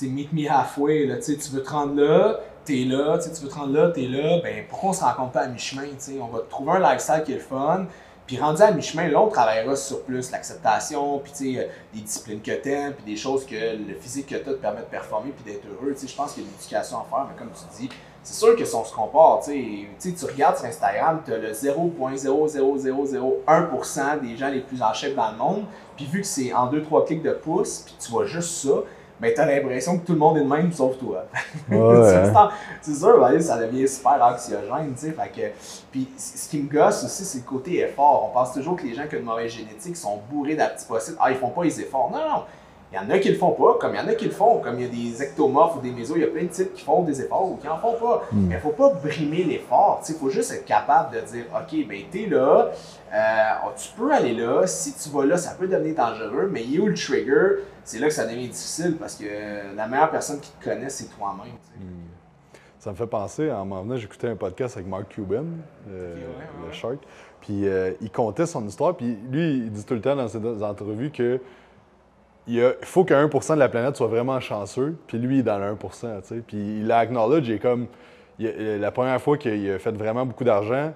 [0.00, 1.06] meet me halfway.
[1.20, 3.18] Tu veux te rendre là, t'es là.
[3.18, 4.40] Tu veux te rendre là, t'es là.
[4.42, 5.84] Ben, pourquoi on se rencontre pas à mi-chemin?
[6.20, 7.86] On va trouver un lifestyle qui est le fun.
[8.26, 12.50] Puis rendu à mi-chemin, là, on travaillera sur plus l'acceptation, puis euh, des disciplines que
[12.50, 15.64] t'aimes, puis des choses que le physique que t'as te permet de performer puis d'être
[15.66, 15.94] heureux.
[15.94, 17.88] Je pense qu'il y a une éducation à faire, mais comme tu dis,
[18.24, 21.52] c'est sûr que si on se compare, tu tu regardes sur Instagram, tu as le
[21.52, 26.68] 0.00001% des gens les plus en chef dans le monde, puis vu que c'est en
[26.68, 28.82] 2-3 clics de pouce, puis tu vois juste ça,
[29.20, 31.24] ben t'as l'impression que tout le monde est le même sauf toi.
[32.82, 35.12] c'est sûr, ben, ça devient super anxiogène, tu sais.
[35.12, 35.40] que,
[35.90, 38.30] puis ce qui me gosse aussi, c'est le côté effort.
[38.30, 41.16] On pense toujours que les gens qui ont une mauvaise génétique sont bourrés d'aptipocytes.
[41.18, 42.10] Ah, ils font pas les efforts.
[42.10, 42.42] Non, non.
[42.92, 44.30] Il y en a qui le font pas, comme il y en a qui le
[44.30, 46.48] font, comme il y a des ectomorphes ou des mésos, il y a plein de
[46.48, 48.22] types qui font des efforts ou qui en font pas.
[48.30, 48.46] Hmm.
[48.46, 52.02] Mais il faut pas brimer l'effort, il faut juste être capable de dire, OK, ben
[52.10, 52.70] t'es là,
[53.12, 56.76] euh, tu peux aller là, si tu vas là, ça peut devenir dangereux, mais il
[56.76, 59.24] y a où le trigger, c'est là que ça devient difficile parce que
[59.74, 61.54] la meilleure personne qui te connaît, c'est toi-même.
[61.78, 62.06] Hmm.
[62.78, 65.44] Ça me fait penser, en m'en venant, j'écoutais un podcast avec Mark Cuban,
[65.90, 66.14] euh,
[66.64, 66.98] le Shark,
[67.40, 70.38] puis euh, il comptait son histoire, puis lui, il dit tout le temps dans ses
[70.62, 71.40] entrevues que
[72.46, 75.58] il faut que 1 de la planète soit vraiment chanceux, puis lui, il est dans
[75.58, 77.86] le 1% Puis il a acknowledge, comme.
[78.38, 80.92] la première fois qu'il a fait vraiment beaucoup d'argent,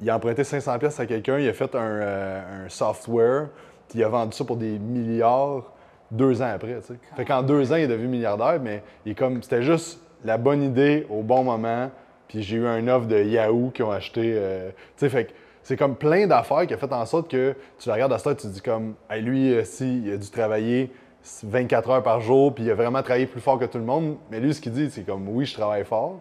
[0.00, 3.48] il a emprunté 500 pièces à quelqu'un, il a fait un, euh, software,
[3.88, 5.72] puis il a vendu ça pour des milliards
[6.10, 6.80] deux ans après.
[6.82, 6.94] sais.
[7.16, 9.42] Fait qu'en deux ans, il est devenu milliardaire, mais il comme.
[9.42, 11.90] C'était juste la bonne idée au bon moment,
[12.28, 14.32] puis j'ai eu un offre de Yahoo qui ont acheté.
[14.34, 15.34] Euh, tu sais, fait
[15.64, 18.30] c'est comme plein d'affaires qui a fait en sorte que tu la regardes à ça
[18.30, 20.92] et tu te dis comme, hey, lui, euh, si, il a dû travailler
[21.42, 24.18] 24 heures par jour, puis il a vraiment travaillé plus fort que tout le monde.
[24.30, 26.20] Mais lui, ce qu'il dit, c'est comme, oui, je travaille fort,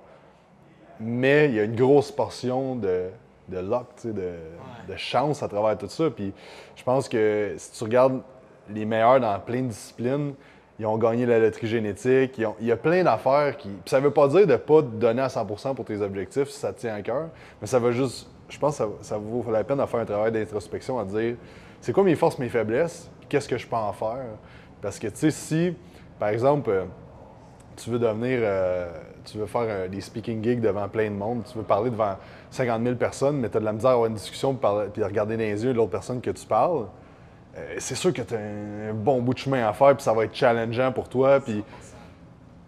[0.98, 3.10] mais il y a une grosse portion de,
[3.50, 6.10] de luck, de, de, chance à travers tout ça.
[6.10, 6.34] Puis
[6.78, 8.22] je pense que si tu regardes
[8.70, 10.36] les meilleurs dans plein de disciplines,
[10.80, 12.42] ils ont gagné la loterie génétique.
[12.62, 13.68] il y a plein d'affaires qui.
[13.68, 16.48] Puis ça veut pas dire de ne pas te donner à 100% pour tes objectifs
[16.48, 17.28] si ça te tient à cœur,
[17.62, 20.32] mais ça veut juste je pense que ça, vaut la peine de faire un travail
[20.32, 21.36] d'introspection, à dire
[21.82, 24.26] c'est quoi mes forces, mes faiblesses, qu'est-ce que je peux en faire?
[24.82, 25.76] Parce que, tu sais, si,
[26.20, 26.84] par exemple, euh,
[27.76, 28.92] tu veux devenir, euh,
[29.26, 32.16] tu veux faire euh, des speaking gigs devant plein de monde, tu veux parler devant
[32.52, 34.58] 50 000 personnes, mais tu as de la misère à avoir une discussion
[34.94, 36.86] puis regarder dans les yeux de l'autre personne que tu parles,
[37.78, 40.26] c'est sûr que tu as un, bon bout de chemin à faire, puis ça va
[40.26, 41.40] être challengeant pour toi.
[41.40, 41.64] Puis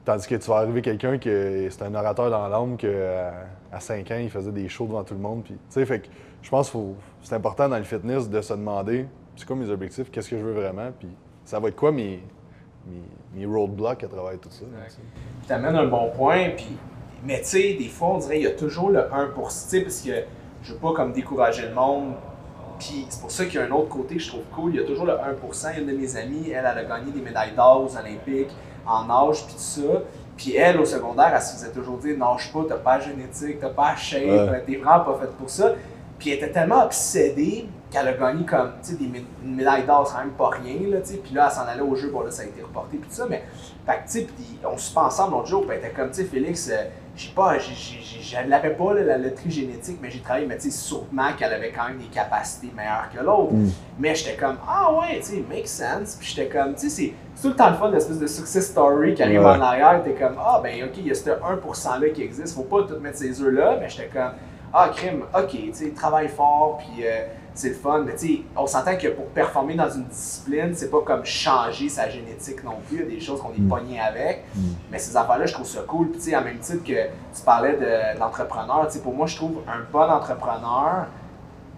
[0.06, 1.30] Tandis que tu vas arriver quelqu'un qui
[1.72, 3.34] c'est un orateur dans l'âme qu'à
[3.76, 5.44] à 5 ans, il faisait des shows devant tout le monde.
[5.44, 6.08] Puis, fait que
[6.42, 6.78] je pense que
[7.22, 10.44] c'est important dans le fitness de se demander c'est quoi mes objectifs, qu'est-ce que je
[10.44, 11.10] veux vraiment, puis
[11.44, 12.24] ça va être quoi mes,
[13.34, 14.64] mes, roadblocks à travers tout ça.
[15.46, 16.78] Tu amènes un bon point, puis,
[17.26, 20.12] mais tu sais, des fois, on dirait qu'il y a toujours le 1%, parce que
[20.64, 22.14] je veux pas comme décourager le monde.
[22.80, 24.74] Puis c'est pour ça qu'il y a un autre côté que je trouve cool.
[24.74, 25.18] Il y a toujours le 1%.
[25.72, 27.98] Il y a une de mes amies, elle, elle a gagné des médailles d'or aux
[27.98, 30.02] Olympiques en âge, puis tout ça.
[30.38, 33.70] Puis elle, au secondaire, elle se faisait toujours dire Nage pas, t'as pas génétique, t'as
[33.70, 34.64] pas shape, ouais.
[34.66, 35.74] t'es vraiment pas faite pour ça.
[36.20, 39.06] Puis elle était tellement obsédée qu'elle a gagné comme, tu sais, des
[39.44, 40.98] une médaille d'or, c'est quand même pas rien, là.
[41.00, 43.16] Puis là, elle s'en allait au jeu, bon là, ça a été reporté, puis tout
[43.16, 43.26] ça.
[43.30, 43.44] Mais,
[43.86, 44.28] fait tu sais,
[44.66, 46.84] on se pas ensemble l'autre jour, puis elle était comme, tu sais, Félix, euh,
[47.16, 50.72] je sais pas, je l'avais pas, la loterie génétique, mais j'ai travaillé, mais tu sais,
[50.72, 53.54] sûrement qu'elle avait quand même des capacités meilleures que l'autre.
[53.54, 53.70] Mm.
[54.00, 56.16] Mais j'étais comme, ah ouais, tu sais, make sense.
[56.20, 59.14] Puis j'étais comme, tu sais, c'est tout le temps le fun, l'espèce de success story
[59.14, 60.02] qui arrive en arrière.
[60.04, 63.00] T'es comme, ah ben ok, il y a ce 1%-là qui existe, faut pas tout
[63.00, 63.78] mettre ces œufs là.
[63.80, 64.34] Mais j'étais comme,
[64.74, 67.06] ah crime, ok, tu sais, travaille fort, puis.
[67.06, 67.26] Euh,
[67.56, 68.04] c'est le fun.
[68.06, 71.90] Mais tu sais, on s'entend que pour performer dans une discipline, c'est pas comme changer
[71.90, 72.98] sa génétique non plus.
[72.98, 73.68] Il y a des choses qu'on est mm.
[73.68, 74.44] pogné avec.
[74.54, 74.62] Mm.
[74.92, 76.10] Mais ces affaires-là, je trouve ça cool.
[76.10, 79.26] Puis tu sais, en même titre que tu parlais de, l'entrepreneur, tu sais, pour moi,
[79.26, 81.08] je trouve un bon entrepreneur,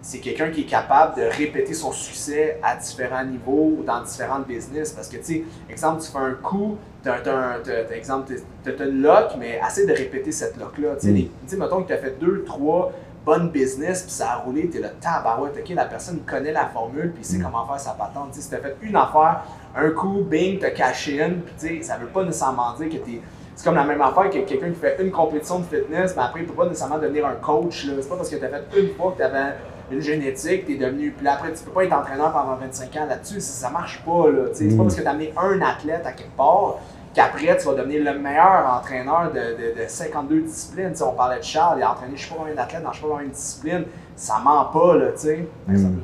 [0.00, 4.46] c'est quelqu'un qui est capable de répéter son succès à différents niveaux ou dans différentes
[4.46, 4.92] business.
[4.92, 8.32] Parce que, tu sais, exemple, tu fais un coup, tu as, exemple,
[8.66, 10.96] une lock, mais essaie de répéter cette lock-là.
[11.00, 11.58] Tu sais, mm.
[11.58, 12.92] mettons que tu as fait deux, trois
[13.28, 16.64] bonne business, puis ça a roulé, tu es là, tabarouette, ok, la personne connaît la
[16.64, 17.42] formule, puis sait mm.
[17.42, 18.32] comment faire sa patente.
[18.32, 19.44] si tu as fait une affaire,
[19.76, 23.20] un coup, bing, tu as caché une, puis ça veut pas nécessairement dire que tu
[23.54, 26.40] C'est comme la même affaire que quelqu'un qui fait une compétition de fitness, mais après,
[26.40, 27.86] il peut pas nécessairement devenir un coach.
[27.86, 29.56] C'est pas parce que tu as fait une fois que tu avais
[29.90, 31.10] une génétique, tu es devenu.
[31.10, 34.30] Puis après, tu peux pas être entraîneur pendant 25 ans là-dessus, ça, ça marche pas.
[34.30, 34.78] Là, C'est pas mm.
[34.78, 36.78] parce que tu as amené un athlète à quelque part
[37.18, 40.92] qu'après, tu vas devenir le meilleur entraîneur de, de, 52 disciplines.
[41.00, 43.02] on parlait de Charles, il a entraîné je sais pas combien d'athlètes dans je sais
[43.02, 43.84] pas combien de disciplines.
[44.14, 45.48] Ça ment pas, là, tu sais.
[45.66, 46.00] Mm.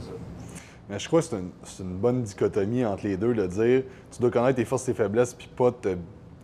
[0.91, 1.51] Mais je crois que c'est une,
[1.81, 5.03] une, bonne dichotomie entre les deux, de dire tu dois connaître tes forces et tes
[5.03, 5.97] faiblesses, puis pas te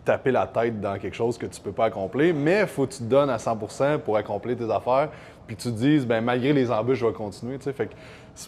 [0.05, 2.93] taper la tête dans quelque chose que tu peux pas accomplir, mais il faut que
[2.93, 5.09] tu te donnes à 100% pour accomplir tes affaires,
[5.45, 7.59] puis tu te dises, ben malgré les embûches, je vais continuer.
[7.59, 7.93] Fait que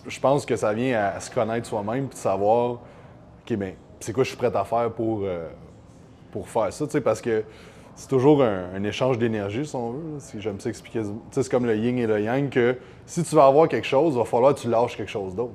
[0.07, 4.13] je pense que ça vient à, se connaître soi-même, puis de savoir, OK, ben c'est
[4.13, 5.47] quoi je suis prêt à faire pour, euh,
[6.33, 7.43] pour faire ça, parce que
[7.95, 9.99] c'est toujours un, échange d'énergie, si on veut.
[10.39, 11.03] j'aime ça expliquer.
[11.29, 14.17] C'est comme le yin et le yang, que si tu veux avoir quelque chose, il
[14.17, 15.53] va falloir que tu lâches quelque chose d'autre.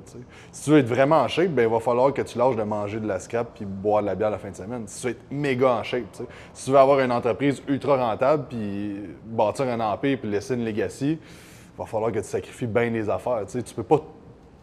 [0.53, 2.63] Si tu veux être vraiment en shape, ben, il va falloir que tu lâches de
[2.63, 4.83] manger de la scrap puis boire de la bière la fin de semaine.
[4.87, 6.05] Si tu veux être méga en shape,
[6.53, 10.63] si tu veux avoir une entreprise ultra rentable puis bâtir un empire puis laisser une
[10.63, 13.41] legacy, il va falloir que tu sacrifies bien des affaires.
[13.47, 14.01] Tu peux pas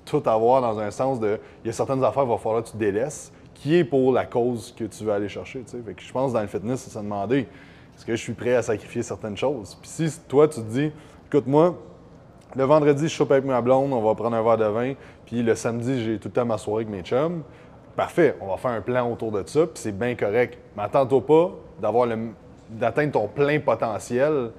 [0.07, 1.39] tout avoir dans un sens de.
[1.63, 4.27] Il y a certaines affaires, il va falloir que tu délaisses qui est pour la
[4.27, 5.65] cause que tu veux aller chercher.
[5.67, 7.49] Fait que je pense dans le fitness, c'est se demander
[7.97, 9.77] est-ce que je suis prêt à sacrifier certaines choses?
[9.81, 10.93] Puis si toi, tu te dis
[11.29, 11.77] écoute, moi,
[12.55, 15.43] le vendredi, je chope avec ma blonde, on va prendre un verre de vin, puis
[15.43, 17.43] le samedi, j'ai tout le temps ma soirée avec mes chums.
[17.97, 20.59] Parfait, on va faire un plan autour de ça, puis c'est bien correct.
[20.77, 22.07] Mais attends-toi pas d'avoir
[22.71, 24.51] d'atteindre ton plein potentiel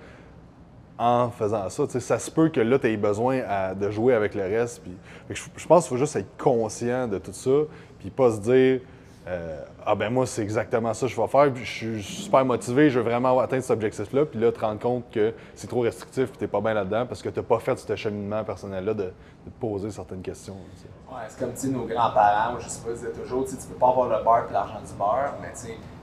[0.98, 1.84] en faisant ça.
[1.88, 3.42] ça se peut que là, tu aies besoin
[3.76, 4.82] de jouer avec le reste.
[4.82, 4.98] Puis,
[5.30, 7.52] je, pense qu'il faut juste être conscient de tout ça,
[8.00, 8.80] puis pas se dire
[9.28, 12.90] euh, ah ben moi, c'est exactement ça que je vais faire, je suis super motivé,
[12.90, 16.30] je veux vraiment atteindre cet objectif-là, puis là, te rendre compte que c'est trop restrictif,
[16.30, 19.04] puis t'es pas bien là-dedans, parce que tu n'as pas fait ce cheminement personnel-là de,
[19.04, 20.56] de, poser certaines questions.
[21.10, 24.24] Ouais, c'est comme nos grands-parents, je sais pas, disaient toujours, tu peux pas avoir le
[24.24, 25.52] beurre et l'argent du beurre, mais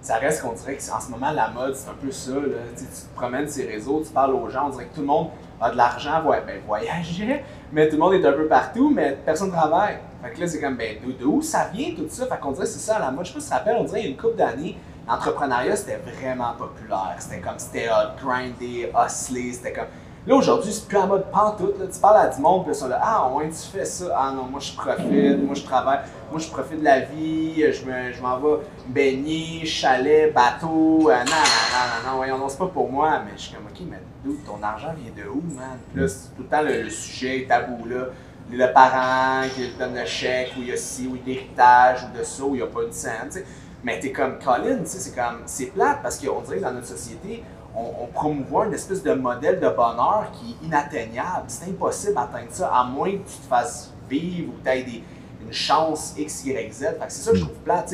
[0.02, 2.32] ça reste qu'on dirait qu'en ce moment, la mode, c'est un peu ça.
[2.32, 2.58] Là.
[2.76, 5.28] Tu te promènes ces réseaux, tu parles aux gens, on dirait que tout le monde
[5.62, 9.16] a de l'argent, ouais, ben, voyager, mais tout le monde est un peu partout, mais
[9.24, 9.98] personne ne travaille.
[10.24, 12.24] Fait que là, c'est comme, ben, d'où ça vient tout ça?
[12.26, 13.26] Fait qu'on dirait c'est ça la mode.
[13.26, 15.76] Je sais pas si tu te on dirait il y a une couple d'années, l'entrepreneuriat,
[15.76, 17.16] c'était vraiment populaire.
[17.18, 19.88] C'était comme, c'était hot, grinder, hustler, c'était comme.
[20.26, 21.78] Là, aujourd'hui, c'est plus en mode pantoute.
[21.78, 21.84] Là.
[21.92, 24.06] Tu parles à du monde, puis ils sont là, ah, ouais, tu fais ça.
[24.16, 27.72] Ah non, moi, je profite, moi, je travaille, moi, je profite de la vie, je,
[27.72, 31.10] je m'en vais baigner, chalet, bateau.
[31.10, 33.20] Euh, non, non, non, non, voyons, non, c'est pas pour moi.
[33.26, 34.38] Mais je suis comme, OK, mais d'où?
[34.46, 35.78] Ton argent vient de où, man?
[35.92, 38.06] Puis là, c'est tout le temps le, sujet tabou, là.
[38.50, 42.18] Le parent qui te donne le chèque, ou il y a ci, ou l'héritage, ou
[42.18, 43.46] de ça, ou il n'y a pas de scène, tu sais.
[43.82, 47.44] Mais t'es comme Colin, c'est comme, c'est plate parce qu'on dirait que dans notre société,
[47.76, 51.44] on, promouvoit une espèce de modèle de bonheur qui est inatteignable.
[51.48, 55.02] C'est impossible d'atteindre ça, à moins que tu te fasses vivre ou que tu aies
[55.44, 56.86] une chance X, Y, Z.
[57.08, 57.84] c'est ça que je trouve plat.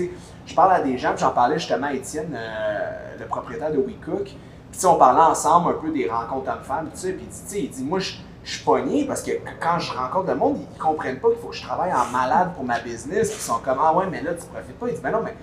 [0.46, 4.30] Je parle à des gens, j'en parlais justement à Étienne, euh, le propriétaire de WeCook.
[4.70, 7.98] Puis on parlait ensemble un peu des rencontres hommes-femmes, puis il dit, il dit, moi,
[7.98, 8.12] je,
[8.44, 11.56] suis pogné parce que quand je rencontre le monde, ils comprennent pas qu'il faut que
[11.56, 13.32] je travaille en malade pour ma business.
[13.34, 14.88] Ils sont comme, ah ouais, mais là, tu profites pas.
[14.88, 15.36] Il dit, ben non, mais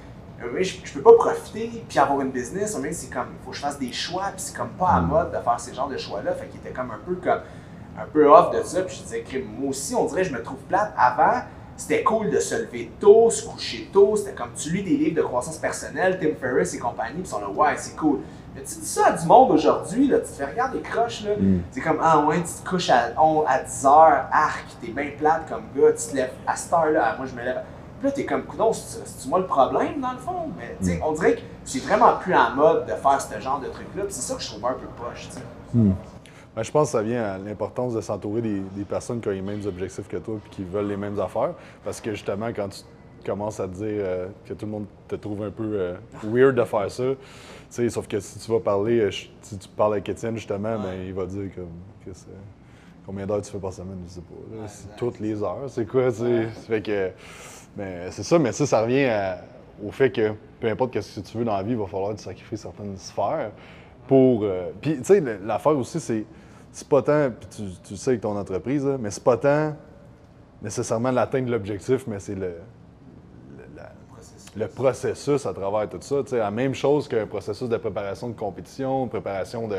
[0.44, 2.78] euh, je, je peux pas profiter puis avoir une business.
[2.92, 5.32] C'est comme, il faut que je fasse des choix, puis c'est comme pas à mode
[5.32, 6.34] de faire ces genres de choix-là.
[6.34, 7.42] Fait qu'il était comme un peu comme,
[8.00, 8.82] un peu off de ça.
[8.82, 10.94] Puis je disais, moi aussi, on dirait, je me trouve plate.
[10.98, 11.42] Avant,
[11.78, 14.16] c'était cool de se lever tôt, se coucher tôt.
[14.16, 17.28] C'était comme, tu lis des livres de croissance personnelle, Tim Ferriss et compagnie, puis ils
[17.28, 18.20] sont là, ouais, c'est cool.
[18.56, 21.24] Mais tu dis ça à du monde aujourd'hui, là, tu te fais regarder les croches,
[21.24, 21.36] là.
[21.40, 21.60] Hmm.
[21.72, 23.14] C'est comme, ah ouais, tu te couches à,
[23.48, 23.88] à 10 h
[24.32, 27.44] arc, t'es bien plate comme gars, tu te lèves à cette heure-là, moi je me
[27.44, 27.62] lève
[28.00, 30.52] puis là, t'es comme, coudon, c'est moi le problème dans le fond?
[30.56, 31.04] Mais tu sais, mm.
[31.04, 34.04] on dirait que c'est vraiment plus en mode de faire ce genre de truc-là.
[34.04, 35.42] Puis c'est ça que je trouve un peu poche, tu sais.
[35.74, 35.94] Mm.
[36.58, 39.44] Ben, je pense que ça vient à l'importance de s'entourer des, personnes qui ont les
[39.44, 41.54] mêmes objectifs que toi et qui veulent les mêmes affaires.
[41.86, 42.82] Parce que justement, quand tu
[43.24, 45.94] commences à te dire euh, que tout le monde te trouve un peu euh,
[46.24, 47.18] weird de faire ça, tu
[47.70, 50.96] sais, sauf que si tu vas parler, euh, si tu parles avec Étienne justement, ben,
[51.06, 51.70] il va dire comme,
[52.04, 52.26] que c'est
[53.06, 54.96] combien d'heures tu fais par semaine, je sais pas.
[54.98, 56.48] toutes les heures, c'est quoi, tu sais?
[56.68, 57.12] Fait que
[57.78, 59.08] mais c'est ça, mais ça, ça revient
[59.86, 62.16] au fait que peu importe ce que tu veux dans la vie, il va falloir
[62.16, 63.52] te sacrifier certaines sphères
[64.08, 64.44] pour.
[64.44, 66.26] Euh, puis, tu sais, l'affaire aussi, c'est.
[66.78, 69.76] C'est pas tant, puis tu, tu, sais avec ton entreprise, mais c'est pas tant
[70.62, 72.54] nécessairement l'atteinte de l'objectif, mais c'est le,
[74.56, 76.18] le, processus à travers tout ça.
[76.38, 79.78] la même chose qu'un processus de préparation de compétition, préparation de.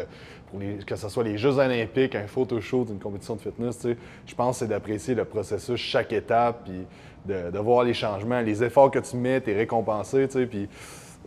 [0.50, 3.87] Pour que ce soit les Jeux olympiques, un photo shoot, une compétition de fitness,
[4.26, 6.84] je pense que c'est d'apprécier le processus, chaque étape, puis
[7.32, 10.68] de, voir les changements, les efforts que tu mets, tu es récompensé, puis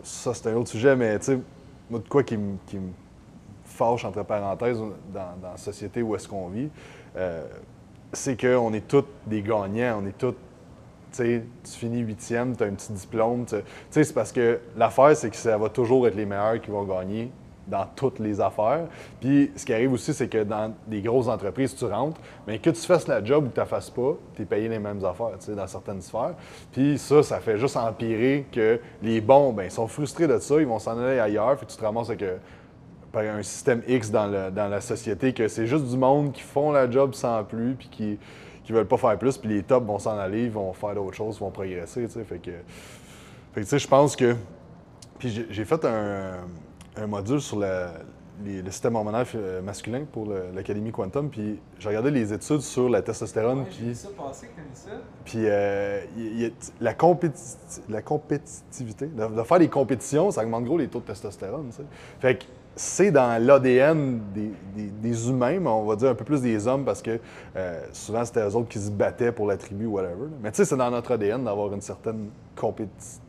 [0.04, 1.18] ça, c'est un autre sujet, mais
[1.90, 2.58] moi, de quoi qui me
[3.82, 4.80] entre parenthèses,
[5.14, 6.70] dans, la société où est-ce qu'on vit,
[7.18, 7.44] euh,
[8.14, 10.36] c'est qu'on est tous des gagnants, on est tous
[11.14, 13.46] tu finis huitième, tu as un petit diplôme.
[13.90, 17.32] C'est parce que l'affaire, c'est que ça va toujours être les meilleurs qui vont gagner
[17.68, 18.88] dans toutes les affaires.
[19.20, 22.70] Puis ce qui arrive aussi, c'est que dans des grosses entreprises, tu rentres, mais que
[22.70, 25.04] tu fasses la job ou que tu la fasses pas, tu es payé les mêmes
[25.06, 26.34] affaires, dans certaines sphères.
[26.72, 30.60] Puis ça, ça fait juste empirer que les bons, ben, ils sont frustrés de ça,
[30.60, 32.24] ils vont s'en aller ailleurs, puis tu te ramasses avec
[33.12, 36.42] par un système X dans, le- dans la société, que c'est juste du monde qui
[36.42, 38.20] font la job sans plus, puis qui
[38.64, 41.16] qui veulent pas faire plus, puis les tops vont s'en aller, ils vont faire d'autres
[41.16, 42.24] choses, ils vont progresser, tu sais.
[42.24, 44.36] Fait que, fait que, tu sais, je pense que...
[45.18, 46.34] Puis j'ai- fait un,
[46.96, 47.92] un module sur la-
[48.46, 52.88] les- le système hormonal euh, masculin pour l'Académie Quantum, puis j'ai regardé les études sur
[52.88, 53.96] la testostérone, puis...
[53.96, 54.92] ça.
[55.26, 60.44] Puis euh, il y a- la, compéti- la compétitivité, de, de faire des compétitions, ça
[60.44, 61.70] augmente gros les taux de testostérone.
[61.72, 61.84] tu sais.
[62.20, 66.68] Fait que c'est dans l'ADN des, humains, mais on va dire un peu plus des
[66.68, 67.20] hommes parce que
[67.56, 70.28] euh, souvent c'était eux autres qui se battaient pour la tribu ou whatever.
[70.42, 73.22] Mais tu sais, c'est dans notre ADN d'avoir une certaine compétition,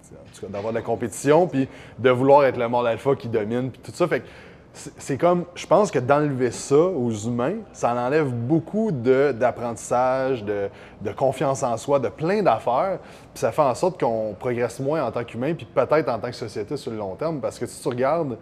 [0.49, 3.93] d'avoir de la compétition, puis de vouloir être le mâle alpha qui domine, puis tout
[3.93, 4.07] ça.
[4.07, 4.27] Fait que
[4.73, 10.69] c'est comme, je pense que d'enlever ça aux humains, ça en enlève beaucoup d'apprentissage, de,
[11.03, 12.99] de confiance en soi, de plein d'affaires.
[13.35, 16.29] Puis ça fait en sorte qu'on progresse moins en tant qu'humain, puis peut-être en tant
[16.29, 17.41] que société sur le long terme.
[17.41, 18.39] Parce que si tu regardes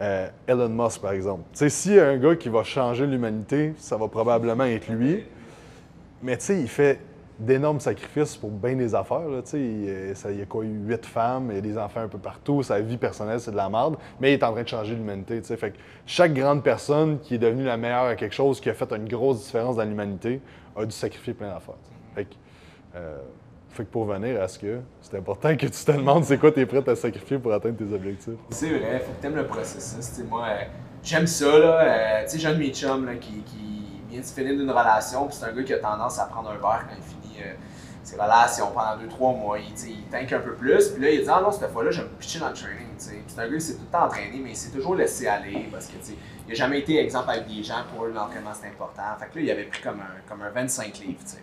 [0.00, 3.06] euh, Elon Musk, par exemple, tu sais, s'il y a un gars qui va changer
[3.06, 5.24] l'humanité, ça va probablement être lui.
[6.22, 7.00] Mais tu sais, il fait
[7.38, 9.28] d'énormes sacrifices pour bien des affaires.
[9.28, 12.18] Là, il, euh, il y a quoi, huit femmes, il a des enfants un peu
[12.18, 14.94] partout, sa vie personnelle, c'est de la merde, mais il est en train de changer
[14.94, 15.40] l'humanité.
[15.42, 15.76] Fait que
[16.06, 19.08] chaque grande personne qui est devenue la meilleure à quelque chose, qui a fait une
[19.08, 20.40] grosse différence dans l'humanité,
[20.76, 21.74] a dû sacrifier plein d'affaires.
[22.94, 23.18] euh,
[23.72, 26.52] fait que pour venir à ce que c'est important que tu te demandes c'est quoi
[26.52, 28.34] tu es prêt à sacrifier pour atteindre tes objectifs.
[28.50, 29.98] C'est vrai, faut que t'aimes le processus.
[29.98, 30.64] Tu sais, moi, euh,
[31.02, 31.80] j'aime ça, là.
[31.80, 33.44] Euh, tu sais, là, qui,
[34.10, 36.50] vient de se finir d'une relation, puis c'est un gars qui a tendance à prendre
[36.50, 37.54] un verre quand il finit euh,
[38.02, 39.58] ses relations pendant 2-3 mois.
[39.58, 41.90] Il, tu il tank un peu plus, puis là, il dit Ah non, cette fois-là,
[41.90, 42.88] je vais me pitcher dans le training.
[42.98, 45.28] tu c'est un gars qui s'est tout le temps entraîné, mais il s'est toujours laissé
[45.28, 46.12] aller parce que, tu
[46.46, 47.84] il n'a jamais été exemple avec des gens.
[47.94, 49.02] Pour eux, l'entraînement, c'est important.
[49.18, 51.36] Fait que là, il avait pris comme un, comme un 25 livres, tu.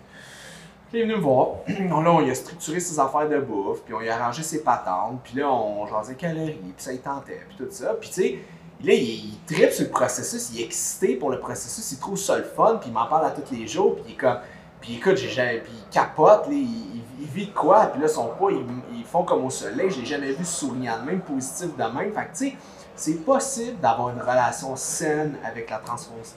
[0.91, 1.49] Il est venu me voir.
[1.67, 5.19] Là, on a structuré ses affaires de bouffe, puis on lui a arrangé ses patentes,
[5.23, 7.93] puis là, on jasait calories, puis ça, il tentait, puis tout ça.
[7.93, 8.39] Puis tu sais,
[8.84, 12.17] là, il, il tripe sur le processus, il est excité pour le processus, il trouve
[12.17, 14.39] ça le fun, puis il m'en parle à tous les jours, puis il est comme.
[14.82, 15.62] Puis écoute, j'ai.
[15.63, 19.91] Puis il capote, il, vit quoi, puis là, son poids, ils, font comme au soleil,
[19.91, 22.12] je jamais vu souriant de même, positif de même.
[22.12, 22.56] Fait que tu sais,
[22.95, 25.82] c'est possible d'avoir une relation saine avec la,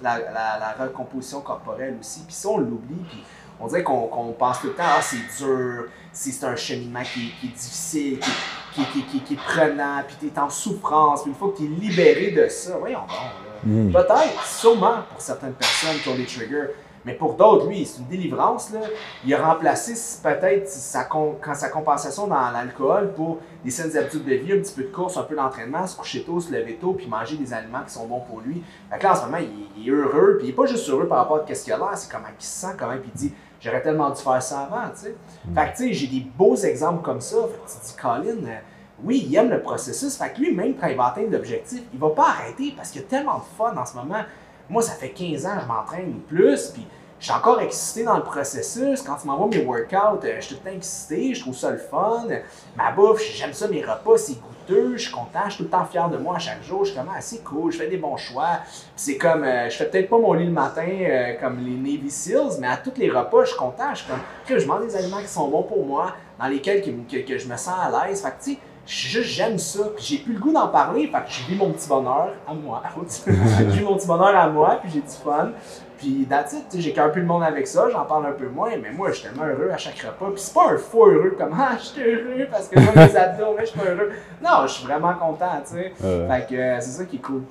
[0.03, 2.21] la, la, la recomposition corporelle aussi.
[2.21, 3.23] Puis ça, on l'oublie, puis
[3.61, 7.33] on dirait qu'on pense tout le temps, ah, c'est dur, c'est c'est un cheminement qui,
[7.41, 8.19] qui est difficile,
[8.75, 11.69] qui, qui, qui, qui- est prenant, puis t'es en souffrance, puis une fois que t'es
[11.69, 14.03] libéré de ça, voyons donc, là.
[14.03, 16.71] Peut-être, sûrement, pour certaines personnes qui ont des triggers,
[17.05, 18.81] mais pour d'autres, lui, c'est une délivrance, là.
[19.25, 24.25] Il a remplacé peut-être sa, con- quand sa compensation dans l'alcool pour des saines habitudes
[24.25, 26.77] de vie, un petit peu de course, un peu d'entraînement, se coucher tôt, se lever
[26.81, 28.63] tôt, puis manger des aliments qui sont bons pour lui.
[28.91, 30.89] Fait que là, en ce moment, il, il est heureux, puis il est pas juste
[30.89, 33.11] heureux par rapport à ce qu'il a l'air, c'est comment il se sent, comment, puis
[33.15, 35.17] il dit j'aurais tellement dû faire ça avant, tu sais.
[35.55, 37.37] Fait que, tu sais, j'ai des beaux exemples comme ça.
[37.37, 38.59] Fait que tu te dis, Colin, euh,
[39.05, 40.17] oui, il aime le processus.
[40.17, 43.03] Fait que lui, même quand il va atteindre l'objectif, il va pas arrêter parce qu'il
[43.03, 44.23] y a tellement de fun en ce moment.
[44.73, 46.87] Moi, ça fait 15 ans que je m'entraîne plus, puis
[47.21, 49.03] je suis encore excité dans le processus.
[49.03, 51.71] Quand tu m'envoies mes workouts, euh, je suis tout le temps excité, je trouve ça
[51.71, 52.27] le fun.
[52.75, 55.69] Ma bouffe, j'aime ça, mes repas, c'est goûteux, je suis content, je suis tout le
[55.69, 56.87] temps fier de moi à chaque jour.
[56.87, 58.61] Je suis comme, ah, c'est cool, je fais des bons choix.
[58.97, 62.11] C'est comme, euh, je fais peut-être pas mon lit le matin euh, comme les Navy
[62.11, 63.91] Seals, mais à tous les repas, je suis content.
[63.93, 67.19] Je suis comme, je mange des aliments qui sont bons pour moi, dans lesquels que,
[67.19, 68.23] que je me sens à l'aise.
[68.23, 69.85] Fait que, tu sais, juste j'aime ça.
[69.97, 72.55] Puis j'ai plus le goût d'en parler, fait que je vis mon petit bonheur à
[72.55, 72.83] moi.
[73.27, 75.51] je vis mon petit bonheur à moi, puis j'ai du fun.
[75.99, 78.71] Puis that's it, j'ai qu'un peu le monde avec ça, j'en parle un peu moins,
[78.77, 80.33] mais moi, je suis tellement heureux à chaque repas.
[80.33, 83.17] Puis c'est pas un faux heureux comme Ah, je suis heureux parce que j'ai mes
[83.17, 84.11] abdos, mais je suis pas heureux.
[84.43, 85.93] Non, je suis vraiment content, tu sais.
[86.03, 86.29] Ouais.
[86.29, 87.43] Fait que euh, c'est ça qui est cool.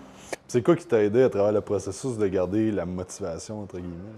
[0.49, 4.15] C'est quoi qui t'a aidé à travers le processus de garder la motivation, entre guillemets?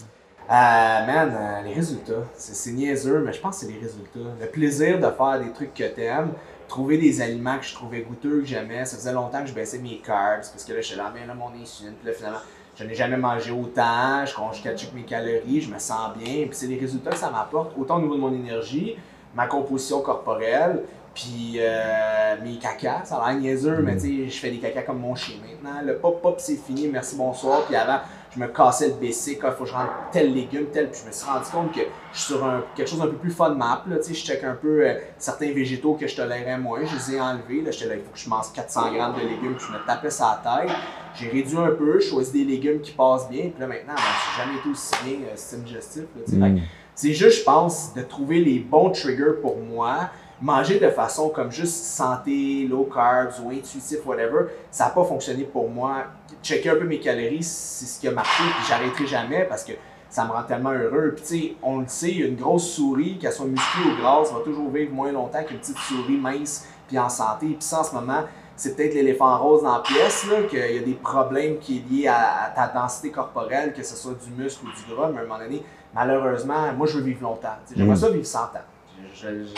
[0.49, 2.23] Euh, man, euh, les résultats.
[2.33, 4.31] C'est c'est niaiseux, mais je pense que c'est les résultats.
[4.41, 6.31] Le plaisir de faire des trucs que t'aimes,
[6.73, 8.83] trouver des aliments que je trouvais goûteux, que j'aimais.
[8.85, 11.27] Ça faisait longtemps que je baissais mes carbs, parce que là, je suis là, bien
[11.27, 11.93] là, mon insuline.
[11.93, 12.39] Puis là, finalement,
[12.75, 16.47] je n'ai jamais mangé autant, je, je mes calories, je me sens bien.
[16.47, 18.95] Puis c'est les résultats que ça m'apporte, autant au niveau de mon énergie,
[19.35, 20.81] ma composition corporelle,
[21.13, 23.01] puis euh, mes cacas.
[23.05, 25.79] Ça a l'air niaiseux, mais tu sais, je fais des cacas comme mon chien maintenant.
[25.85, 27.65] Le pop pop, c'est fini, merci, bonsoir.
[27.65, 27.99] Puis avant,
[28.35, 30.89] je me cassais le BC, il faut que je rentre tel légume, tel.
[30.89, 33.17] Puis je me suis rendu compte que je suis sur un, quelque chose d'un peu
[33.17, 33.83] plus fun map.
[33.87, 36.83] Là, tu sais, je check un peu euh, certains végétaux que je tolérais moins.
[36.85, 37.61] Je les ai enlevés.
[37.61, 39.55] Là, j'étais là, il faut que je mange 400 grammes de légumes.
[39.55, 40.75] Puis je me tapais ça à la tête.
[41.15, 43.43] J'ai réduit un peu, je choisis des légumes qui passent bien.
[43.43, 46.03] Puis là, maintenant, ben, j'ai jamais été aussi bien euh, système digestif.
[46.15, 46.39] là, tu sais.
[46.39, 46.59] Fait que
[46.95, 50.09] c'est juste, je pense, de trouver les bons triggers pour moi,
[50.43, 55.43] manger de façon comme juste santé, low carbs ou intuitif, whatever, ça n'a pas fonctionné
[55.45, 56.03] pour moi.
[56.43, 59.71] Checker un peu mes calories, c'est ce qui a marché, puis j'arrêterai jamais parce que
[60.09, 61.13] ça me rend tellement heureux.
[61.15, 64.41] Puis tu sais, on le sait, une grosse souris, qu'elle soit musclée ou grasse, va
[64.41, 67.47] toujours vivre moins longtemps qu'une petite souris mince puis en santé.
[67.47, 68.23] Puis ça, en ce moment,
[68.57, 72.07] c'est peut-être l'éléphant rose dans la pièce, qu'il y a des problèmes qui sont liés
[72.07, 75.25] à, ta densité corporelle, que ce soit du muscle ou du gras, mais à un
[75.25, 75.63] moment donné,
[75.95, 77.55] malheureusement, moi, je veux vivre longtemps.
[77.73, 77.99] J'aimerais mm.
[77.99, 78.72] ça vivre 100 ans.
[79.15, 79.53] Je, le dis,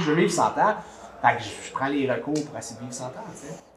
[0.00, 0.74] je veux vivre 100 ans.
[1.22, 3.10] Je, prends les recours pour essayer de vivre 100 ans.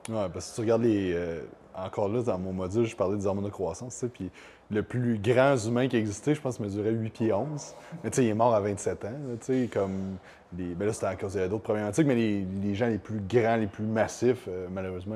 [0.09, 1.13] Ouais, parce que si tu regardes les.
[1.13, 1.41] Euh,
[1.75, 4.29] encore là, dans mon module, je parlais des hormones de croissance, puis
[4.69, 7.75] le plus grand humain qui existait, je pense, mesurait 8 pieds 11.
[8.03, 9.09] Mais tu sais, il est mort à 27 ans,
[9.39, 10.17] tu sais, comme...
[10.55, 10.75] Les...
[10.75, 12.75] Ben là, c'était à cause d'autres problématiques, mais les...
[12.75, 15.15] gens les plus grands, les plus massifs, euh, malheureusement,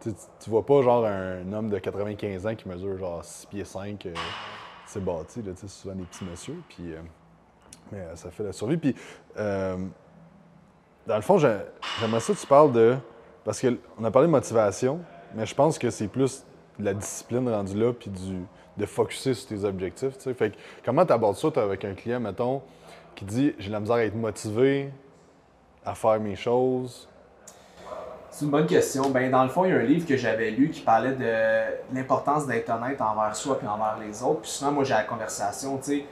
[0.00, 3.64] tu, tu vois pas, genre, un homme de 95 ans qui mesure, genre, 6 pieds
[3.64, 4.14] 5, euh,
[4.86, 6.94] c'est bâti, là, tu sais, souvent des petits messieurs, puis...
[7.92, 8.94] Euh, mais ça fait la survie, puis...
[9.36, 12.96] dans le fond, j'aimerais ça que tu parles de...
[13.44, 15.00] Parce qu'on a parlé de motivation,
[15.34, 16.44] mais je pense que c'est plus
[16.78, 18.44] la discipline rendue là, puis du
[18.76, 20.18] de focuser sur tes objectifs.
[20.18, 20.52] Fait
[20.84, 22.62] comment tu abordes ça avec un client, mettons,
[23.14, 24.90] qui dit j'ai la misère à être motivé
[25.84, 27.08] à faire mes choses?
[28.30, 29.10] C'est une bonne question.
[29.10, 31.94] Ben, dans le fond, il y a un livre que j'avais lu qui parlait de
[31.94, 34.40] l'importance d'être honnête envers soi et envers les autres.
[34.40, 36.04] Puis souvent, moi, j'ai la conversation, tu sais,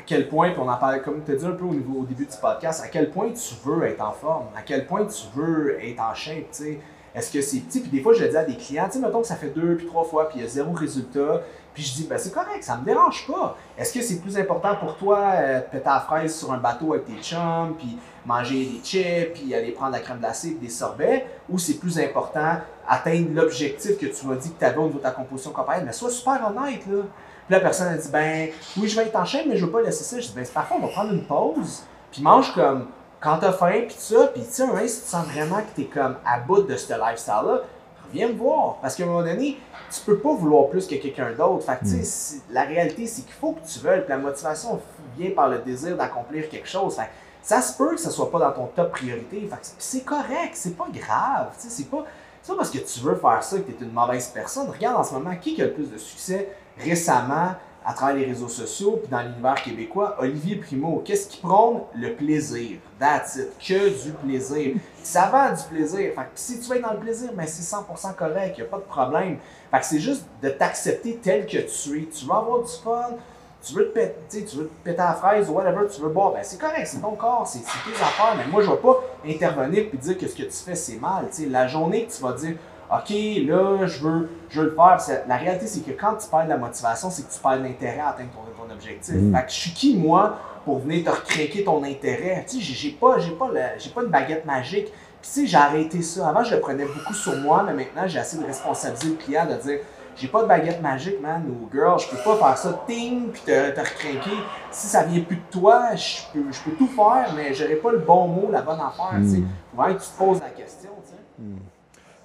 [0.00, 2.04] à quel point, puis on en comme tu as dit un peu au, niveau, au
[2.04, 5.26] début du podcast, à quel point tu veux être en forme, à quel point tu
[5.34, 6.80] veux être en shape, tu sais.
[7.14, 7.80] Est-ce que c'est petit?
[7.80, 9.48] Puis des fois, je le dis à des clients, tu sais, mettons que ça fait
[9.48, 11.42] deux puis trois fois, puis il y a zéro résultat.
[11.74, 13.56] Puis je dis, ben c'est correct, ça me dérange pas.
[13.76, 17.06] Est-ce que c'est plus important pour toi euh, péter la fraise sur un bateau avec
[17.06, 21.26] tes chums, puis manger des chips, puis aller prendre la crème glacée et des sorbets,
[21.48, 24.98] ou c'est plus important atteindre l'objectif que tu m'as dit que tu avais au de
[24.98, 25.84] ta composition corporelle?
[25.84, 27.02] Mais sois super honnête, là.
[27.50, 29.72] Puis la personne a dit, ben oui, je vais être en chaîne, mais je veux
[29.72, 30.20] pas laisser ça.
[30.20, 31.82] Je dis, ben c'est parfait, on va prendre une pause,
[32.12, 32.86] puis mange comme
[33.18, 36.14] quand t'as faim, puis ça, puis tu sais, si tu sens vraiment que t'es comme
[36.24, 37.62] à bout de ce lifestyle-là,
[38.06, 38.76] reviens me voir.
[38.80, 39.58] Parce qu'à un moment donné,
[39.92, 41.64] tu peux pas vouloir plus que quelqu'un d'autre.
[41.64, 42.40] Fait que, tu sais, mm.
[42.52, 44.02] la réalité, c'est qu'il faut que tu veuilles.
[44.02, 44.80] Puis la motivation
[45.18, 46.94] vient par le désir d'accomplir quelque chose.
[46.94, 47.10] Fait
[47.42, 49.40] ça se peut que ce soit pas dans ton top priorité.
[49.50, 51.48] Fait c'est correct, c'est pas grave.
[51.60, 52.04] Tu sais, c'est pas,
[52.48, 54.68] pas parce que tu veux faire ça que tu es une mauvaise personne.
[54.68, 58.48] Regarde en ce moment qui a le plus de succès récemment à travers les réseaux
[58.48, 61.80] sociaux, puis dans l'univers québécois, Olivier Primo, qu'est-ce qui prône?
[61.94, 62.78] Le plaisir?
[62.98, 63.48] That's it.
[63.58, 64.76] Que du plaisir.
[65.02, 66.12] Ça va du plaisir.
[66.14, 68.60] Fait que si tu vas être dans le plaisir, mais ben, c'est 100% correct, il
[68.60, 69.38] n'y a pas de problème.
[69.70, 72.06] Fait que c'est juste de t'accepter tel que tu es.
[72.06, 73.16] Tu vas avoir du fun,
[73.62, 76.32] tu veux te péter, tu veux te péter la fraise ou whatever, tu veux boire,
[76.32, 79.04] ben c'est correct, c'est ton corps, c'est tes affaires, mais moi je ne vais pas
[79.26, 81.26] intervenir et dire que ce que tu fais c'est mal.
[81.48, 82.56] la journée que tu vas dire
[82.92, 83.10] OK,
[83.46, 85.22] là, je veux, je veux le faire.
[85.28, 88.00] La réalité, c'est que quand tu perds de la motivation, c'est que tu perds l'intérêt
[88.00, 89.14] à atteindre ton, objectif.
[89.14, 89.34] Mm.
[89.34, 92.44] Fait que je suis qui, moi, pour venir te recréer ton intérêt?
[92.48, 94.86] Tu sais, j'ai pas, j'ai pas, j'ai pas une baguette magique.
[94.86, 96.28] Puis, tu sais, j'ai arrêté ça.
[96.28, 99.46] Avant, je le prenais beaucoup sur moi, mais maintenant, j'ai assez de responsabiliser le client,
[99.46, 99.80] de dire
[100.20, 103.40] j'ai pas de baguette magique, man, ou girl, je peux pas faire ça, ting, puis
[103.40, 104.36] te, te recrinquer.
[104.70, 107.92] Si ça vient plus de toi, je peux, je peux tout faire, mais j'aurais pas
[107.92, 109.38] le bon mot, la bonne affaire, tu sais.
[109.38, 109.94] Mm.
[109.94, 111.16] que tu te poses la question, tu sais.
[111.38, 111.58] Mm.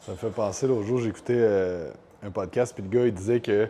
[0.01, 1.89] Ça me fait penser, l'autre jour, j'écoutais euh,
[2.21, 3.69] un podcast, puis le gars, il disait que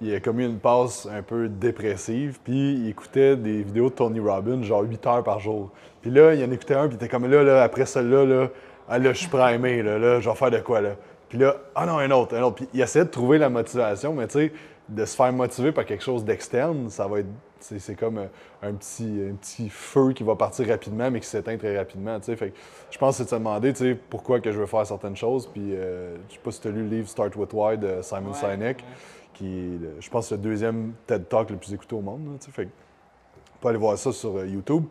[0.00, 4.20] il a commis une passe un peu dépressive, puis il écoutait des vidéos de Tony
[4.20, 5.72] Robbins, genre 8 heures par jour.
[6.00, 8.48] Puis là, il en écoutait un, puis il était comme là, là après celle-là, là,
[8.88, 10.90] ah, là, je suis primé, là, là, je vais faire de quoi, là?
[11.28, 12.56] Puis là, ah non, un autre, un autre.
[12.56, 14.52] Puis il essayait de trouver la motivation, mais tu sais,
[14.88, 17.28] de se faire motiver par quelque chose d'externe, ça va être.
[17.60, 18.28] C'est comme
[18.62, 22.20] un petit, un petit feu qui va partir rapidement, mais qui s'éteint très rapidement.
[22.20, 22.56] Fait que
[22.88, 23.72] je pense que c'est de se demander
[24.08, 25.48] pourquoi que je veux faire certaines choses.
[25.48, 28.00] Puis euh, je sais pas si tu as lu le livre Start with Why de
[28.00, 28.84] Simon Sinek,
[29.34, 32.38] qui est, je pense, le deuxième TED Talk le plus écouté au monde.
[32.40, 34.84] fait que, tu peux aller voir ça sur euh, YouTube.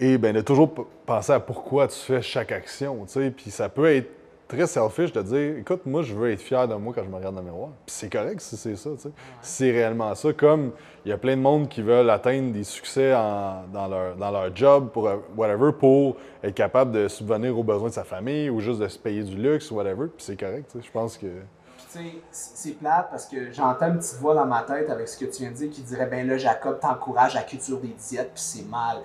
[0.00, 0.72] Et bien, de toujours
[1.04, 3.06] penser à pourquoi tu fais chaque action.
[3.36, 4.10] Puis ça peut être
[4.48, 7.16] très selfish de dire écoute, moi, je veux être fier de moi quand je me
[7.16, 7.70] regarde dans le miroir.
[7.86, 9.10] Puis c'est correct si c'est ça, tu sais.
[9.40, 10.32] c'est réellement ça.
[10.32, 10.72] Comme
[11.04, 14.54] il y a plein de monde qui veulent atteindre des succès dans, leur, dans leur
[14.54, 18.80] job, pour whatever, pour être capable de subvenir aux besoins de sa famille ou juste
[18.80, 20.06] de se payer du luxe ou whatever.
[20.08, 20.86] Puis c'est correct, tu sais.
[20.86, 21.26] Je pense que.
[21.26, 25.16] Tu sais, c'est plate parce que j'entends une petite voix dans ma tête avec ce
[25.16, 27.94] que tu viens de dire qui dirait ben là, Jacob t'encourage à la culture des
[28.08, 28.98] diètes, puis c'est mal.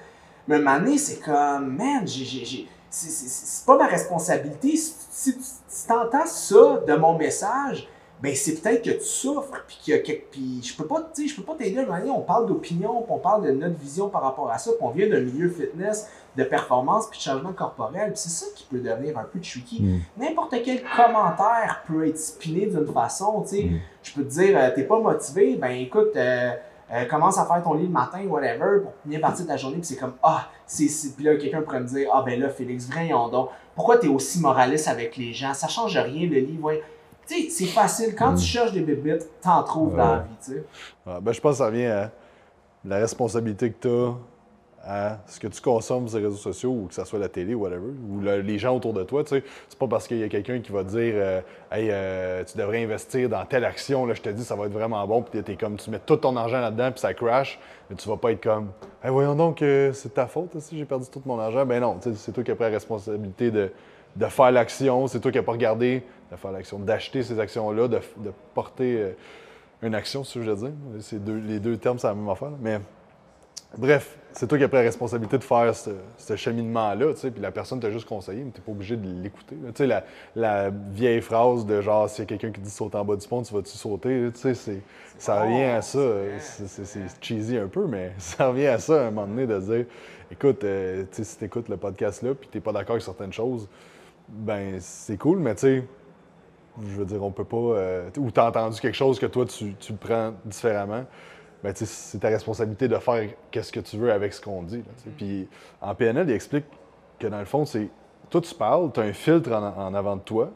[0.48, 4.76] Mais à c'est comme, man, j'ai c'est pas ma responsabilité.
[4.76, 7.88] Si, tu entends ça de mon message,
[8.22, 11.56] ben c'est peut-être que tu souffres, puis que, puis je peux pas, je peux pas
[11.56, 11.86] t'aider.
[12.14, 15.08] On parle d'opinion, on parle de notre vision par rapport à ça, puis on vient
[15.08, 18.12] d'un milieu fitness, de performance, puis de changement corporel.
[18.16, 19.82] c'est ça qui peut devenir un peu tricky.
[19.82, 20.00] Mm.
[20.18, 23.64] N'importe quel commentaire peut être spiné d'une façon, tu sais.
[23.64, 23.80] Mm.
[24.04, 26.16] Je peux te dire, euh, t'es pas motivé, ben écoute.
[26.16, 26.52] Euh,
[26.92, 29.78] euh, commence à faire ton lit le matin, whatever, pour bien partir de ta journée,
[29.78, 32.90] puis c'est comme, ah, c'est, puis là, quelqu'un pourrait me dire, ah, ben là, Félix,
[32.90, 35.54] voyons donc, pourquoi tu es aussi moraliste avec les gens?
[35.54, 36.84] Ça change rien, le livre, ouais.
[37.28, 38.46] Tu sais, c'est facile, quand tu mm.
[38.46, 40.64] cherches des bébites, t'en trouves dans la vie, tu sais.
[41.06, 42.10] ben, je pense que ça vient à
[42.84, 44.14] la responsabilité que tu as
[44.86, 47.54] à ce que tu consommes sur les réseaux sociaux ou que ce soit la télé
[47.54, 49.24] ou whatever, ou les gens autour de toi.
[49.24, 52.44] Tu sais, c'est pas parce qu'il y a quelqu'un qui va dire euh, Hey, euh,
[52.44, 55.22] tu devrais investir dans telle action, là, je te dis ça va être vraiment bon,
[55.22, 57.60] puis es comme tu mets tout ton argent là-dedans, puis ça crash,
[57.90, 58.72] mais tu vas pas être comme
[59.04, 61.66] Hey, voyons donc, euh, c'est ta faute si j'ai perdu tout mon argent.
[61.66, 63.72] Ben non, c'est toi qui as pris la responsabilité de,
[64.30, 68.00] faire l'action, c'est toi qui n'as pas regardé de faire l'action, d'acheter ces actions-là, de,
[68.54, 69.14] porter
[69.82, 70.72] une action, si je veux dire.
[71.20, 72.52] Deux, les deux termes, c'est la même affaire.
[72.62, 72.80] Mais
[73.78, 77.42] bref, c'est toi qui as pris la responsabilité de faire ce, cheminement-là, tu sais, puis
[77.42, 79.56] la personne t'a juste conseillé, mais t'es pas obligé de l'écouter.
[79.76, 80.04] Tu sais,
[80.36, 83.28] la, vieille phrase de genre, s'il y a quelqu'un qui dit sauter en bas du
[83.28, 84.82] pont, tu vas-tu sauter, tu sais,
[85.18, 86.00] ça revient à ça.
[86.40, 89.86] C'est cheesy un peu, mais ça revient à ça à un moment donné de dire,
[90.32, 93.68] écoute, euh, tu sais, si t'écoutes le podcast-là, puis t'es pas d'accord avec certaines choses,
[94.28, 95.84] ben c'est cool, mais tu sais,
[96.82, 97.58] je veux dire, on peut pas.
[97.58, 101.06] Euh, ou t'as entendu quelque chose que toi, tu, tu le prends différemment
[101.64, 104.84] ben, c'est ta responsabilité de faire qu'est-ce que tu veux avec ce qu'on dit.
[105.18, 105.47] Puis
[105.82, 106.66] en PNL, il explique
[107.20, 107.89] que dans le fond, c'est
[108.30, 110.51] toi, tu parles, tu as un filtre en, avant de toi,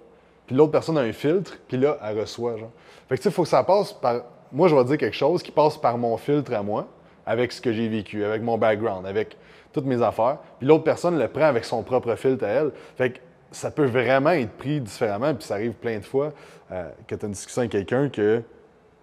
[0.46, 2.58] puis l'autre personne a un filtre, puis là, elle reçoit.
[2.58, 2.72] Genre.
[3.10, 4.22] Fait que tu sais, il faut que ça passe par.
[4.52, 6.88] Moi, je vais dire quelque chose qui passe par mon filtre à moi,
[7.26, 9.36] avec ce que j'ai vécu, avec mon background, avec
[9.72, 12.72] toutes mes affaires, puis l'autre personne le prend avec son propre filtre à elle.
[12.96, 13.20] Fait que
[13.52, 16.32] ça peut vraiment être pris différemment, puis ça arrive plein de fois
[16.72, 18.44] euh, que tu as une discussion avec quelqu'un que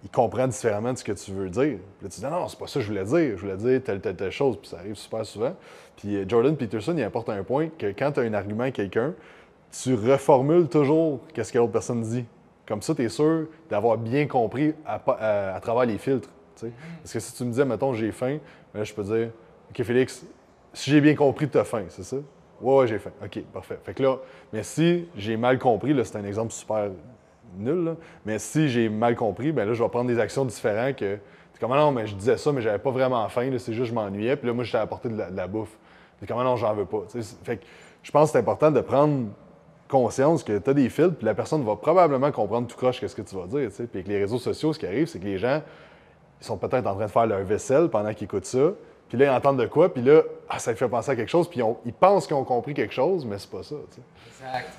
[0.03, 1.79] il comprend différemment de ce que tu veux dire.
[1.99, 3.37] Puis là, tu dis, non, c'est pas ça que je voulais dire.
[3.37, 4.57] Je voulais dire telle, telle, telle chose.
[4.59, 5.55] Puis ça arrive super souvent.
[5.97, 8.71] Puis euh, Jordan Peterson, il apporte un point que quand tu as un argument à
[8.71, 9.15] quelqu'un,
[9.71, 12.25] tu reformules toujours qu'est-ce que l'autre personne dit.
[12.67, 16.31] Comme ça, tu es sûr d'avoir bien compris à, travers les filtres.
[16.55, 18.39] Parce que si tu me disais, mettons, j'ai faim,
[18.75, 19.31] ben je peux dire,
[19.71, 20.25] OK, Félix,
[20.73, 22.17] si j'ai bien compris, tu as faim, c'est ça?
[22.61, 23.13] Ouais, ouais, j'ai faim.
[23.25, 23.79] OK, parfait.
[23.83, 24.19] Fait que là,
[24.53, 26.91] mais si j'ai mal compris, là, c'est un exemple super
[27.57, 27.95] nul.
[28.25, 31.19] Mais si j'ai mal compris, ben là, je vais prendre des actions différentes que.
[31.61, 34.35] Comment non, mais je disais ça, mais j'avais pas vraiment faim, c'est juste je m'ennuyais,
[34.37, 35.77] puis là, moi, j'étais apporté de la, de la bouffe.
[36.27, 37.03] comment non, j'en veux pas.
[37.45, 37.61] Fait
[38.03, 39.27] je pense que c'est important de prendre
[39.87, 43.15] conscience que tu as des fils, puis la personne va probablement comprendre tout croche qu'est-ce
[43.15, 43.69] que tu vas dire.
[43.71, 45.61] Puis avec les réseaux sociaux, ce qui arrive, c'est que les gens
[46.41, 48.73] ils sont peut-être en train de faire leur vaisselle pendant qu'ils écoutent ça.
[49.09, 51.49] Puis là, ils entendent de quoi, puis là, ah, ça fait penser à quelque chose,
[51.49, 53.75] puis ils, pensent qu'ils ont compris quelque chose, mais c'est pas ça.
[53.75, 54.71] Exact.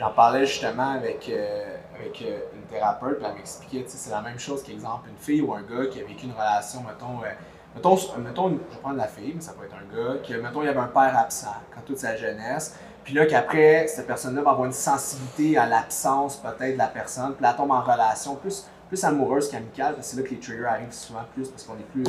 [0.00, 4.38] J'en parlais justement avec, euh, avec euh, une thérapeute, puis elle m'expliquait, c'est la même
[4.38, 7.28] chose qu'exemple, une fille ou un gars qui a vécu une relation, mettons, euh,
[7.74, 10.62] mettons, mettons, je vais prendre la fille, mais ça peut être un gars, qui, mettons,
[10.62, 14.40] il y avait un père absent quand toute sa jeunesse, puis là, qu'après, cette personne-là
[14.40, 18.36] va avoir une sensibilité à l'absence peut-être de la personne, puis elle tombe en relation
[18.36, 21.64] plus, plus amoureuse qu'amicale, parce que c'est là que les triggers arrivent souvent plus, parce
[21.64, 22.04] qu'on est plus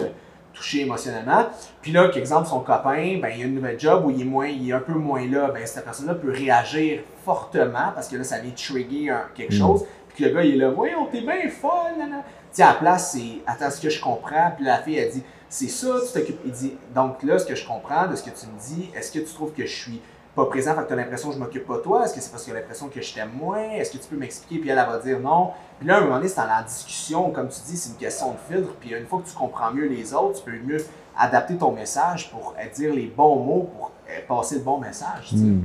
[0.54, 1.48] touché émotionnellement.
[1.82, 4.48] Puis là, qu'exemple, son copain, ben, il a une nouvelle job où il est, moins,
[4.48, 5.50] il est un peu moins là.
[5.52, 9.58] Ben, cette personne-là peut réagir fortement parce que là, ça vient trigger quelque mm.
[9.58, 9.86] chose.
[10.10, 12.06] Puis que le gars, il est là, voyons, t'es bien folle.
[12.54, 14.52] Tu à la place, c'est attends, ce que je comprends.
[14.56, 16.40] Puis la fille, elle dit, c'est ça, tu t'occupes.
[16.46, 19.12] Il dit, donc là, ce que je comprends de ce que tu me dis, est-ce
[19.12, 20.02] que tu trouves que je suis
[20.36, 22.06] pas présent, fait que tu as l'impression que je m'occupe pas de toi?
[22.06, 23.72] Est-ce que c'est parce que tu as l'impression que je t'aime moins?
[23.72, 24.62] Est-ce que tu peux m'expliquer?
[24.62, 25.52] Puis elle, elle va dire non.
[25.80, 27.98] Puis là, à un moment donné, c'est dans la discussion, comme tu dis, c'est une
[27.98, 28.74] question de filtre.
[28.80, 30.84] Puis une fois que tu comprends mieux les autres, tu peux mieux
[31.18, 35.34] adapter ton message pour dire les bons mots, pour euh, passer le bon message.
[35.34, 35.64] Hmm.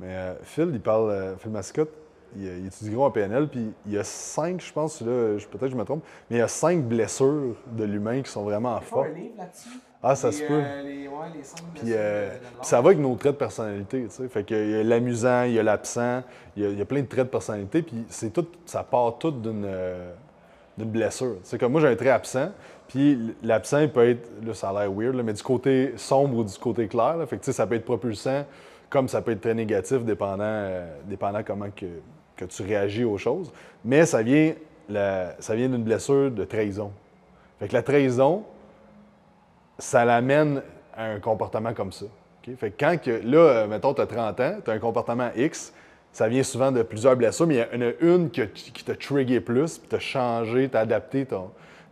[0.00, 1.92] Mais euh, Phil, il parle, euh, Phil Mascotte,
[2.36, 5.60] il, il, étudie gros en PNL, puis il y a cinq, je pense, là, peut-être
[5.60, 8.80] que je me trompe, mais il y a cinq blessures de l'humain qui sont vraiment
[8.80, 9.08] fortes.
[9.10, 9.80] un livre là-dessus?
[10.02, 10.62] Ah, ça se peut.
[10.84, 11.42] les, ouais, les
[11.74, 11.92] puis,
[12.62, 14.28] ça va avec nos traits de personnalité, tu sais.
[14.28, 16.22] Fait qu'il y a l'amusant, il y a l'absent,
[16.56, 19.66] il, y a, plein de traits de personnalité, puis c'est tout, ça part tout d'une
[20.78, 21.36] blessure.
[21.44, 22.50] C'est comme moi, j'ai un trait absent,
[22.88, 26.58] puis l'absent peut être, là, ça a l'air weird, mais du côté sombre ou du
[26.58, 27.16] côté clair.
[27.16, 28.44] Là, fait que, ça peut être propulsant,
[28.90, 31.86] comme ça peut être très négatif, dépendant, euh, dépendant comment que,
[32.36, 33.52] que, tu réagis aux choses.
[33.84, 34.52] Mais ça vient,
[35.38, 36.90] ça vient d'une blessure de trahison.
[37.60, 38.42] Fait que la trahison,
[39.78, 40.62] ça l'amène
[40.94, 42.06] à un comportement comme ça.
[42.56, 45.30] Fait que quand que, là, euh, mettons, tu as 30 ans, tu as un comportement
[45.36, 45.72] X,
[46.12, 49.40] ça vient souvent de plusieurs blessures, mais il y en a une qui, t'a trigger
[49.40, 51.26] plus, puis t'a changé, t'a adapté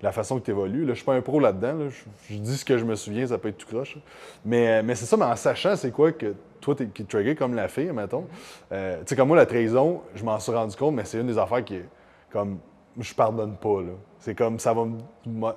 [0.02, 0.86] la façon que tu évolues.
[0.88, 1.88] Je suis pas un pro là-dedans.
[2.28, 3.96] Je, dis ce que je me souviens, ça peut être tout croche.
[4.44, 7.54] Mais, mais c'est ça, mais en sachant c'est quoi que toi, es, qui trigger comme
[7.54, 8.26] la fille, mettons.
[8.72, 11.28] Euh, tu sais, comme moi, la trahison, je m'en suis rendu compte, mais c'est une
[11.28, 11.88] des affaires qui est
[12.30, 12.58] comme
[12.98, 13.80] je pardonne pas.
[13.82, 13.92] Là.
[14.18, 14.98] C'est comme ça va me.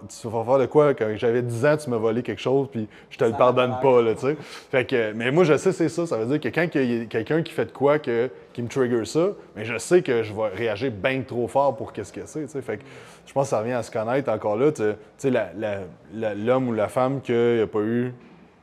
[0.08, 2.88] Tu vas faire de quoi quand j'avais 10 ans, tu m'as volé quelque chose, puis
[3.10, 4.02] je te le pardonne pas.
[4.02, 4.38] Là, tu sais.
[4.40, 6.06] fait que, mais moi, je sais, c'est ça.
[6.06, 8.62] Ça veut dire que quand il y a quelqu'un qui fait de quoi que, qui
[8.62, 12.14] me trigger ça, mais je sais que je vais réagir bien trop fort pour qu'est-ce
[12.14, 12.44] que c'est.
[12.46, 12.62] tu sais.
[12.62, 12.84] Fait que
[13.26, 14.72] je pense que ça revient à se connaître encore là.
[14.72, 15.80] Tu sais- tu sais, la- la-
[16.14, 18.14] la- l'homme ou la femme qui n'a pas eu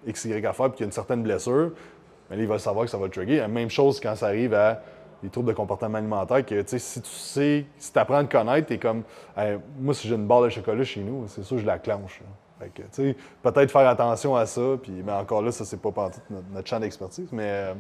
[0.07, 1.73] X, Y à faire, puis qui a une certaine blessure,
[2.31, 3.37] mais là, il va savoir que ça va le trigger.
[3.39, 4.81] La même chose quand ça arrive à
[5.23, 8.25] des troubles de comportement alimentaire, que tu sais, si tu sais, si tu apprends à
[8.25, 9.03] te connaître, tu es comme,
[9.79, 12.23] moi, si j'ai une barre de chocolat chez nous, c'est sûr que je la clenche.
[12.59, 16.21] Fait que, peut-être faire attention à ça, puis, mais encore là, ça, c'est pas notre,
[16.53, 17.75] notre champ d'expertise, mais, euh,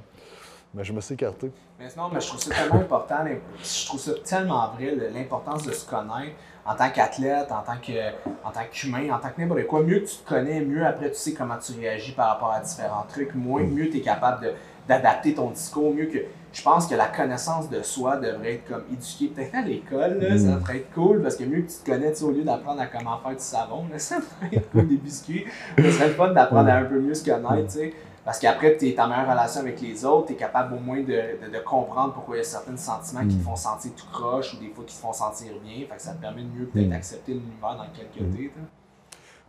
[0.73, 1.53] mais je me suis écarté.
[1.79, 3.25] Mais mais je trouve ça tellement important,
[3.63, 6.35] je trouve ça tellement vrai, l'importance de se connaître
[6.65, 8.11] en tant qu'athlète, en tant que
[8.45, 9.83] en tant qu'humain, en tant que n'importe quoi.
[9.83, 13.05] Mieux tu te connais, mieux après tu sais comment tu réagis par rapport à différents
[13.09, 14.55] trucs, moins mieux tu es capable
[14.87, 16.19] d'adapter ton discours, mieux que.
[16.53, 20.37] Je pense que la connaissance de soi devrait être comme éduquée peut-être à l'école, là,
[20.39, 22.87] ça devrait être cool parce que mieux que tu te connais, au lieu d'apprendre à
[22.87, 25.45] comment faire du savon, là, ça devrait être cool des biscuits.
[25.79, 27.95] Ça serait le fun d'apprendre à un peu mieux se connaître, tu sais.
[28.25, 31.01] Parce qu'après, tu es en meilleure relation avec les autres, tu es capable au moins
[31.01, 34.07] de, de- de comprendre pourquoi il y a certains sentiments qui te font sentir tout
[34.13, 35.87] croche ou des fois qui te font sentir bien.
[35.89, 38.51] Fait que ça te permet de mieux peut-être accepter l'univers dans lequel tu es.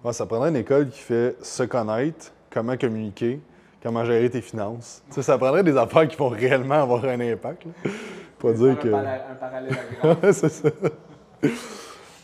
[0.04, 3.42] Ouais, ça prendrait une école qui fait se connaître, comment communiquer,
[3.82, 5.02] comment gérer tes finances.
[5.10, 7.66] Tu sais, ça prendrait des affaires qui vont réellement avoir un impact.
[7.66, 7.92] là.
[8.40, 8.88] Pas dire que.
[8.88, 10.18] Un, para- un parallélogramme.
[10.24, 10.70] Ouais, c'est ça.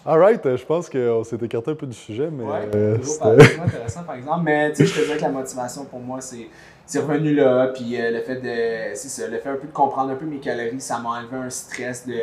[0.06, 2.98] All right, euh, je pense qu'on s'est écarté un peu du sujet, mais Ouais, euh,
[3.04, 4.44] c'était- intéressant par exemple.
[4.46, 6.48] Mais tu sais, je te dirais que la motivation pour moi, c'est
[6.86, 7.68] c'est revenu là.
[7.68, 8.96] Puis euh, le fait de.
[8.96, 11.36] C'est ça, le fait un peu de comprendre un peu mes calories, ça m'a enlevé
[11.38, 12.14] un stress de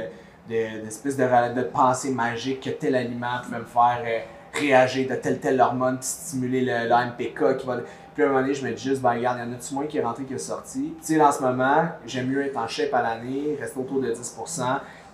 [0.49, 4.19] de- d'espèce de, ra- de pensée magique que tel aliment pouvait me faire euh,
[4.55, 7.79] réagir de telle telle hormone puis stimuler le, l'AMPK qui va.
[8.15, 9.75] Puis à un moment donné, je me dis juste, ben regarde, il y en a-tu
[9.75, 10.95] moins qui est rentré qui est sorti?
[11.01, 14.13] Tu sais, en ce moment, j'aime mieux être en shape à l'année, rester autour de
[14.13, 14.63] 10%,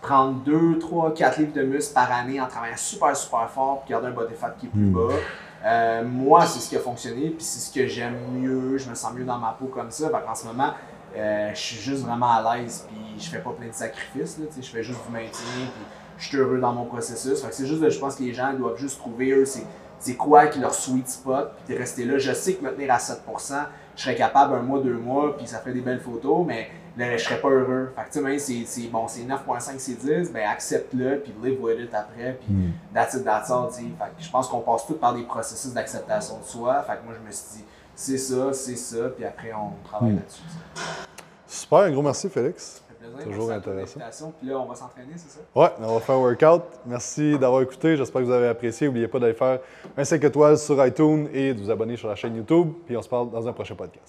[0.03, 3.93] prendre 2, 3, 4 livres de muscle par année en travaillant super, super fort, puis
[3.93, 4.93] garder un body fat qui est plus Mm.
[4.93, 5.14] bas.
[5.64, 8.95] Euh, moi, c'est ce qui a fonctionné, puis c'est ce que j'aime mieux, je me
[8.95, 10.09] sens mieux dans ma peau comme ça.
[10.09, 10.72] Qu'en ce moment,
[11.16, 14.45] euh, je suis juste vraiment à l'aise, puis je fais pas plein de sacrifices, là,
[14.49, 15.84] tu sais, je fais juste du maintien, puis
[16.21, 17.41] je suis heureux dans mon processus.
[17.43, 19.64] Fait que c'est juste, de- je pense que les gens doivent juste trouver, eux, c'est,
[19.99, 22.16] c'est quoi qui leur sweet spot, puis de rester là.
[22.18, 23.66] Je sais que me tenir à 7%,
[23.97, 27.16] je serais capable un mois, deux mois, puis ça fait des belles photos, mais là,
[27.16, 27.93] je serais pas heureux.
[27.97, 31.18] Fait que tu sais, même si c'est, c'est, bon, c'est 9.5, c'est 10, ben accepte-le,
[31.21, 32.71] puis live with it après, puis Hmm.
[32.95, 33.81] that's it, that's all, tu sais.
[33.83, 36.83] Fait que je pense qu'on passe tous par des processus d'acceptation de soi.
[36.83, 37.64] Fait que moi, je me suis dit,
[37.95, 40.16] c'est ça, c'est ça, puis après, on travaille Mm.
[40.16, 40.43] là-dessus.
[41.47, 42.80] Super, un gros merci, Félix.
[43.24, 44.32] Toujours intéressant.
[44.38, 45.40] Puis là, on va s'entraîner, c'est ça?
[45.54, 46.62] Ouais, on va faire un workout.
[46.86, 47.96] Merci d'avoir écouté.
[47.96, 48.86] J'espère que vous avez apprécié.
[48.86, 49.61] N'oubliez pas d'aller faire
[49.96, 52.72] un 5 étoiles sur iTunes et de vous abonner sur la chaîne YouTube.
[52.86, 54.08] Puis on se parle dans un prochain podcast.